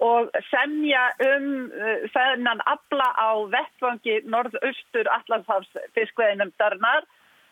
og 0.04 0.32
semja 0.50 1.04
um 1.24 1.46
þennan 2.12 2.60
abla 2.68 3.06
á 3.16 3.30
vettvangi 3.52 4.18
norðaustur 4.28 5.08
Allandshavs 5.08 5.70
fiskveðinum 5.96 6.52
darnar 6.60 7.06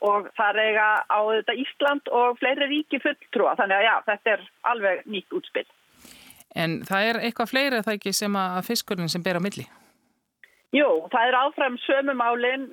og 0.05 0.29
það 0.37 0.59
reyga 0.59 0.89
á 1.09 1.21
þetta 1.31 1.55
Ísland 1.63 2.11
og 2.13 2.37
fleiri 2.41 2.69
ríki 2.69 3.01
fulltrúa. 3.01 3.55
Þannig 3.57 3.79
að 3.79 3.87
já, 3.87 3.95
þetta 4.11 4.35
er 4.35 4.45
alveg 4.73 5.07
nýtt 5.09 5.39
útspill. 5.39 5.67
En 6.55 6.83
það 6.87 7.09
er 7.09 7.23
eitthvað 7.25 7.51
fleiri 7.51 7.81
það 7.87 7.97
ekki 7.97 8.13
sem 8.15 8.37
að 8.37 8.61
fiskurinn 8.69 9.11
sem 9.11 9.25
ber 9.25 9.41
á 9.41 9.43
milli? 9.43 9.65
Jú, 10.75 10.87
það 11.13 11.29
er 11.29 11.37
áfram 11.39 11.75
sömumálinn 11.85 12.65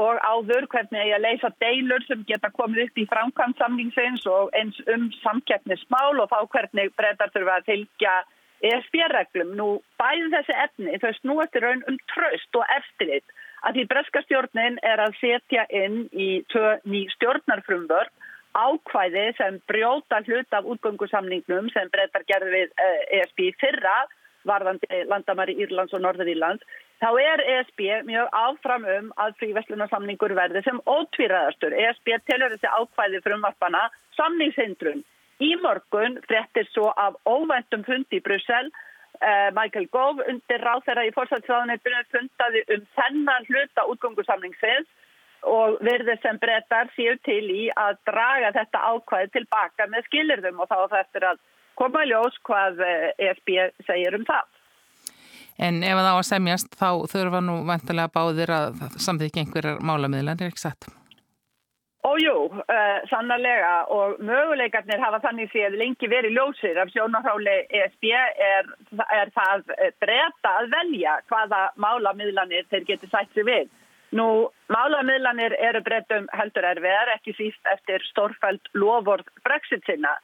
og 0.00 0.20
áður 0.24 0.64
hvernig 0.72 1.10
ég 1.10 1.20
leysa 1.20 1.50
deilur 1.60 2.04
sem 2.08 2.22
geta 2.28 2.48
komið 2.56 2.86
upp 2.86 3.00
í 3.02 3.06
framkvæmsamningseins 3.10 4.24
og 4.32 4.54
eins 4.56 4.78
um 4.88 5.10
samkeppnismál 5.20 6.22
og 6.22 6.30
þá 6.32 6.38
hvernig 6.54 6.94
breytar 6.96 7.32
þurfa 7.34 7.58
að 7.60 7.68
fylgja 7.68 8.14
ESB-reglum. 8.66 9.54
Nú 9.58 9.68
bæði 10.00 10.30
þessi 10.34 10.56
efni, 10.64 10.98
þau 11.02 11.12
snúast 11.20 11.56
í 11.56 11.62
raun 11.64 11.84
um 11.90 11.98
tröst 12.12 12.60
og 12.60 12.74
eftirlit 12.76 13.38
að 13.66 13.76
því 13.76 13.86
breska 13.92 14.22
stjórnin 14.24 14.78
er 14.86 15.02
að 15.04 15.16
setja 15.20 15.66
inn 15.68 16.06
í 16.12 16.30
ný 16.88 17.02
stjórnarfrumvörð 17.16 18.12
ákvæði 18.56 19.26
sem 19.38 19.60
brjóta 19.70 20.22
hlut 20.26 20.56
af 20.56 20.66
útgöngusamningnum 20.66 21.68
sem 21.70 21.90
breytar 21.92 22.24
gerði 22.26 22.50
við 22.56 22.72
ESB 23.20 23.44
fyrra 23.60 23.98
varðandi 24.48 25.04
landamæri 25.10 25.54
Írlands 25.60 25.92
og 25.94 26.02
Norður 26.02 26.32
Írlands 26.32 26.64
þá 27.00 27.10
er 27.20 27.42
ESB 27.54 27.84
mjög 28.08 28.32
áfram 28.36 28.86
um 28.96 29.12
að 29.22 29.36
fríveslunarsamningur 29.42 30.34
verði 30.36 30.64
sem 30.64 30.80
ótvíraðastur. 30.88 31.76
ESB 31.76 32.16
telur 32.28 32.56
þessi 32.56 32.72
ákvæði 32.74 33.22
frumvarpana 33.24 33.86
samningshindrun. 34.18 35.04
Í 35.40 35.54
morgun 35.62 36.20
frettir 36.28 36.68
svo 36.74 36.92
af 37.00 37.16
óvæntum 37.24 37.84
fundi 37.86 38.20
í 38.20 38.24
Brussel 38.24 38.70
Uh, 39.20 39.50
Michael 39.52 39.84
Gove 39.92 40.24
undir 40.32 40.62
ráð 40.64 40.86
þeirra 40.86 41.02
í 41.04 41.10
fórsætsráðunetinu 41.12 41.98
fundaði 42.08 42.60
um 42.72 42.84
þennan 42.96 43.48
hluta 43.50 43.82
útgöngusamningsins 43.92 44.86
og 45.44 45.76
verðið 45.84 46.22
sem 46.22 46.38
brettar 46.40 46.88
séu 46.94 47.18
til 47.28 47.42
í 47.52 47.66
að 47.76 47.98
draga 48.08 48.54
þetta 48.56 48.80
ákvæði 48.94 49.28
tilbaka 49.34 49.88
með 49.92 50.06
skilirðum 50.08 50.62
og 50.64 50.70
þá 50.72 50.78
þessir 50.94 51.26
að 51.34 51.42
koma 51.82 52.06
í 52.06 52.08
ljós 52.08 52.38
hvað 52.48 52.80
ESB 53.26 53.52
segir 53.90 54.16
um 54.16 54.24
það. 54.30 54.48
En 55.68 55.82
ef 55.84 56.00
það 56.00 56.08
á 56.08 56.16
að 56.16 56.28
semjast 56.30 56.80
þá 56.80 56.90
þurfa 57.12 57.42
nú 57.44 57.58
vantilega 57.68 58.14
báðir 58.16 58.54
að 58.56 58.80
samþykja 58.96 59.44
einhverjar 59.44 59.84
málamiðlan, 59.84 60.40
er 60.40 60.48
ekki 60.48 60.64
satt? 62.00 62.10
Ójú, 62.10 62.48
uh, 62.48 63.08
sannarlega 63.08 63.86
og 63.88 64.20
möguleikarnir 64.20 65.00
hafa 65.00 65.20
þannig 65.20 65.50
séð 65.52 65.76
lengi 65.76 66.08
verið 66.08 66.32
ljósir 66.32 66.78
af 66.78 66.88
sjónarháli 66.90 67.66
ESB 67.70 68.04
er, 68.12 68.66
er 69.12 69.30
það 69.34 69.64
breyta 70.00 70.50
að 70.60 70.70
velja 70.70 71.20
hvaða 71.28 71.70
málamiðlanir 71.76 72.66
þeir 72.70 72.84
geti 72.84 73.06
sætt 73.10 73.32
sér 73.34 73.44
við. 73.44 73.68
Nú, 74.12 74.50
málamiðlanir 74.68 75.54
eru 75.60 75.80
breytum 75.82 76.26
heldur 76.32 76.64
erfiðar, 76.64 77.14
ekki 77.14 77.32
síst 77.36 77.60
eftir 77.72 78.02
stórfæld 78.10 78.60
loford 78.74 79.28
brexit 79.44 79.84
sinna. 79.86 80.16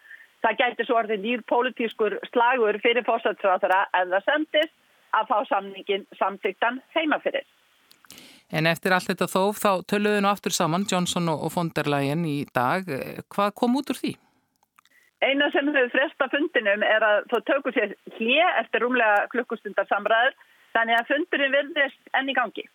Það 0.43 0.59
gæti 0.59 0.85
svo 0.87 0.97
orðið 0.99 1.23
nýr 1.23 1.43
pólitískur 1.47 2.19
slagur 2.33 2.79
fyrir 2.83 3.05
fórsætsráðara 3.07 3.87
ef 3.95 4.11
það 4.11 4.27
sendist 4.27 4.75
að 5.15 5.29
fá 5.31 5.39
samningin 5.49 6.07
samþyktan 6.19 6.81
heima 6.95 7.21
fyrir. 7.23 7.47
En 8.55 8.69
eftir 8.71 8.95
allt 8.95 9.09
þetta 9.11 9.27
þóf 9.31 9.59
þá 9.59 9.71
töluðu 9.91 10.21
nú 10.23 10.31
aftur 10.31 10.55
saman 10.55 10.87
Johnson 10.91 11.29
og 11.33 11.49
von 11.55 11.73
der 11.75 11.89
Leyen 11.91 12.23
í 12.29 12.45
dag. 12.55 12.87
Hvað 13.33 13.55
kom 13.59 13.75
út 13.81 13.91
úr 13.91 13.99
því? 13.99 14.13
Eina 15.25 15.49
sem 15.51 15.67
hefur 15.73 15.91
fresta 15.95 16.29
fundinum 16.31 16.85
er 16.85 17.03
að 17.03 17.27
þú 17.33 17.41
tökur 17.49 17.75
sér 17.75 17.95
hlje 18.19 18.47
eftir 18.61 18.85
rúmlega 18.85 19.27
klukkustundar 19.33 19.89
samræður 19.89 20.37
þannig 20.77 20.99
að 20.99 21.11
fundurinn 21.11 21.55
verðist 21.57 22.11
enn 22.19 22.31
í 22.31 22.37
gangi. 22.37 22.67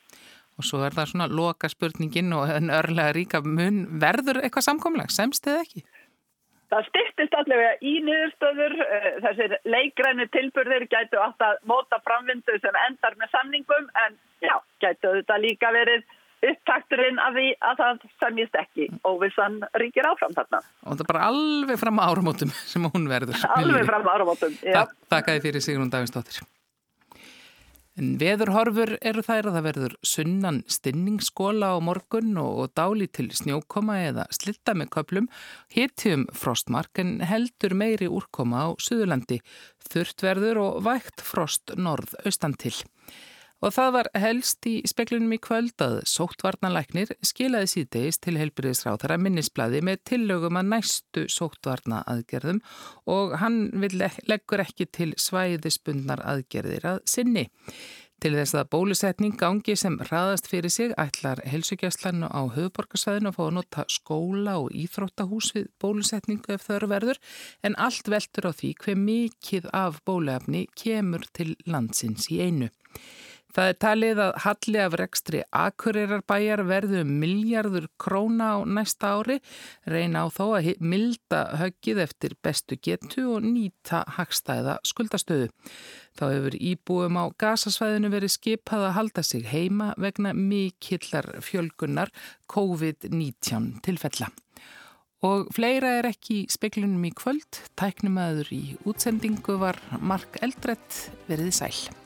Og 0.60 0.67
svo 0.67 0.81
er 0.84 0.95
það 0.95 1.13
svona 1.13 1.29
loka 1.31 1.69
spurningin 1.71 2.34
og 2.36 2.49
en 2.51 2.73
örlega 2.73 3.13
ríka 3.15 3.39
mun 3.45 3.86
verður 4.01 4.41
eitthvað 4.41 4.67
samkomlag, 4.67 5.13
semst 5.13 5.47
eða 5.47 5.63
ekki? 5.63 5.86
Það 6.71 6.86
styrtist 6.88 7.34
allavega 7.36 7.71
í 7.84 7.93
niðurstöður, 8.05 8.73
þessir 9.25 9.55
leikrænu 9.67 10.27
tilbyrðir 10.31 10.86
gætu 10.91 11.19
átt 11.19 11.43
að 11.43 11.57
móta 11.67 11.99
framvindu 12.05 12.55
sem 12.63 12.77
endar 12.88 13.17
með 13.19 13.34
samningum 13.34 13.89
en 14.05 14.15
já, 14.39 14.55
gætu 14.79 15.12
þetta 15.17 15.39
líka 15.43 15.71
verið 15.75 16.05
upptakturinn 16.41 17.19
af 17.21 17.36
því 17.36 17.49
að 17.60 17.81
það 17.81 18.05
semjist 18.23 18.55
ekki 18.62 18.88
óvissan 19.05 19.60
ríkir 19.77 20.07
áfram 20.10 20.34
þarna. 20.38 20.62
Og 20.88 20.95
það 20.95 21.03
er 21.03 21.12
bara 21.12 21.27
alveg 21.27 21.81
fram 21.84 22.01
á 22.01 22.03
árumótum 22.07 22.55
sem 22.71 22.88
hún 22.95 23.12
verður. 23.12 23.43
Alveg 23.57 23.86
fram 23.91 24.07
á 24.07 24.12
árumótum, 24.15 24.57
já. 24.63 24.81
Takk 25.12 25.27
að 25.27 25.38
þið 25.38 25.47
fyrir 25.49 25.67
Sigrun 25.67 25.93
Davinsdóttir. 25.93 26.41
En 28.01 28.15
veðurhorfur 28.17 28.95
eru 29.05 29.21
þær 29.21 29.51
að 29.51 29.55
það 29.55 29.65
verður 29.67 29.93
sunnan 30.09 30.55
stinningsskóla 30.73 31.67
á 31.69 31.77
morgun 31.85 32.31
og, 32.41 32.55
og 32.63 32.71
dáli 32.73 33.05
til 33.13 33.27
snjókoma 33.37 33.99
eða 34.07 34.23
slitta 34.33 34.73
með 34.73 34.89
köplum, 34.95 35.27
hitjum 35.69 36.23
frostmark 36.33 36.97
en 37.03 37.19
heldur 37.21 37.75
meiri 37.77 38.09
úrkoma 38.09 38.63
á 38.65 38.67
Suðurlandi, 38.81 39.37
þurftverður 39.85 40.63
og 40.63 40.81
vægt 40.87 41.21
frost 41.21 41.75
norð-austan 41.77 42.57
til. 42.57 42.73
Og 43.62 43.74
það 43.76 43.91
var 43.93 44.08
helst 44.17 44.65
í 44.65 44.80
speklinum 44.89 45.36
í 45.36 45.38
kvöld 45.41 45.84
að 45.86 46.00
sóttvarnalæknir 46.10 47.12
skilaði 47.26 47.69
síðdeis 47.76 48.17
til 48.17 48.34
helbriðisráþara 48.41 49.19
minnisbladi 49.21 49.84
með 49.86 50.02
tillögum 50.10 50.58
að 50.58 50.71
næstu 50.74 51.28
sóttvarna 51.30 52.02
aðgerðum 52.10 52.63
og 53.13 53.36
hann 53.38 53.67
leggur 53.78 54.65
ekki 54.65 54.89
til 54.89 55.12
svæðispundnar 55.13 56.26
aðgerðir 56.26 56.89
að 56.95 57.04
sinni. 57.13 57.45
Til 58.21 58.36
þess 58.38 58.54
að 58.54 58.67
bólusetning 58.69 59.38
gangi 59.38 59.74
sem 59.78 59.95
raðast 60.10 60.45
fyrir 60.50 60.69
sig 60.69 60.91
ætlar 61.02 61.39
helsugjastlannu 61.50 62.28
á 62.30 62.41
höfuborgarsvæðinu 62.54 63.32
að 63.32 63.38
fá 63.38 63.41
að 63.47 63.56
nota 63.56 63.86
skóla 63.89 64.60
og 64.62 64.76
íþróttahús 64.78 65.50
við 65.56 65.71
bólusetningu 65.82 66.54
ef 66.54 66.67
þau 66.67 66.76
eru 66.76 66.91
verður 66.91 67.21
en 67.65 67.78
allt 67.82 68.12
veldur 68.13 68.50
á 68.50 68.52
því 68.54 68.76
hver 68.84 69.02
mikið 69.08 69.71
af 69.74 69.97
bólefni 70.06 70.67
kemur 70.78 71.26
til 71.34 71.56
landsins 71.65 72.30
í 72.30 72.41
einu. 72.45 72.69
Það 73.51 73.69
er 73.69 73.77
talið 73.83 74.19
að 74.23 74.35
halli 74.45 74.79
af 74.79 74.93
rekstri 74.99 75.41
Akureyrarbæjar 75.61 76.63
verðu 76.69 77.01
miljardur 77.07 77.87
króna 77.99 78.53
á 78.55 78.57
næsta 78.63 79.15
ári, 79.19 79.39
reyna 79.83 80.23
á 80.23 80.27
þó 80.31 80.45
að 80.57 80.69
milda 80.79 81.41
höggið 81.59 82.03
eftir 82.05 82.35
bestu 82.43 82.77
getu 82.79 83.27
og 83.35 83.43
nýta 83.43 84.05
hagstæða 84.15 84.77
skuldastöðu. 84.87 85.49
Þá 86.15 86.25
hefur 86.27 86.57
íbúum 86.59 87.19
á 87.19 87.25
gasasvæðinu 87.43 88.11
verið 88.13 88.35
skipað 88.37 88.87
að 88.87 88.95
halda 88.99 89.23
sig 89.23 89.47
heima 89.51 89.91
vegna 89.99 90.31
mikillar 90.35 91.27
fjölgunnar 91.43 92.11
COVID-19 92.51 93.81
tilfella. 93.83 94.31
Og 95.21 95.51
fleira 95.53 95.99
er 95.99 96.07
ekki 96.09 96.39
í 96.41 96.49
speklunum 96.49 97.03
í 97.05 97.11
kvöld, 97.13 97.61
tæknum 97.77 98.17
aður 98.17 98.49
í 98.55 98.63
útsendingu 98.89 99.59
var 99.61 99.77
Mark 100.01 100.41
Eldrett 100.41 101.03
verið 101.27 101.53
sæl. 101.59 102.00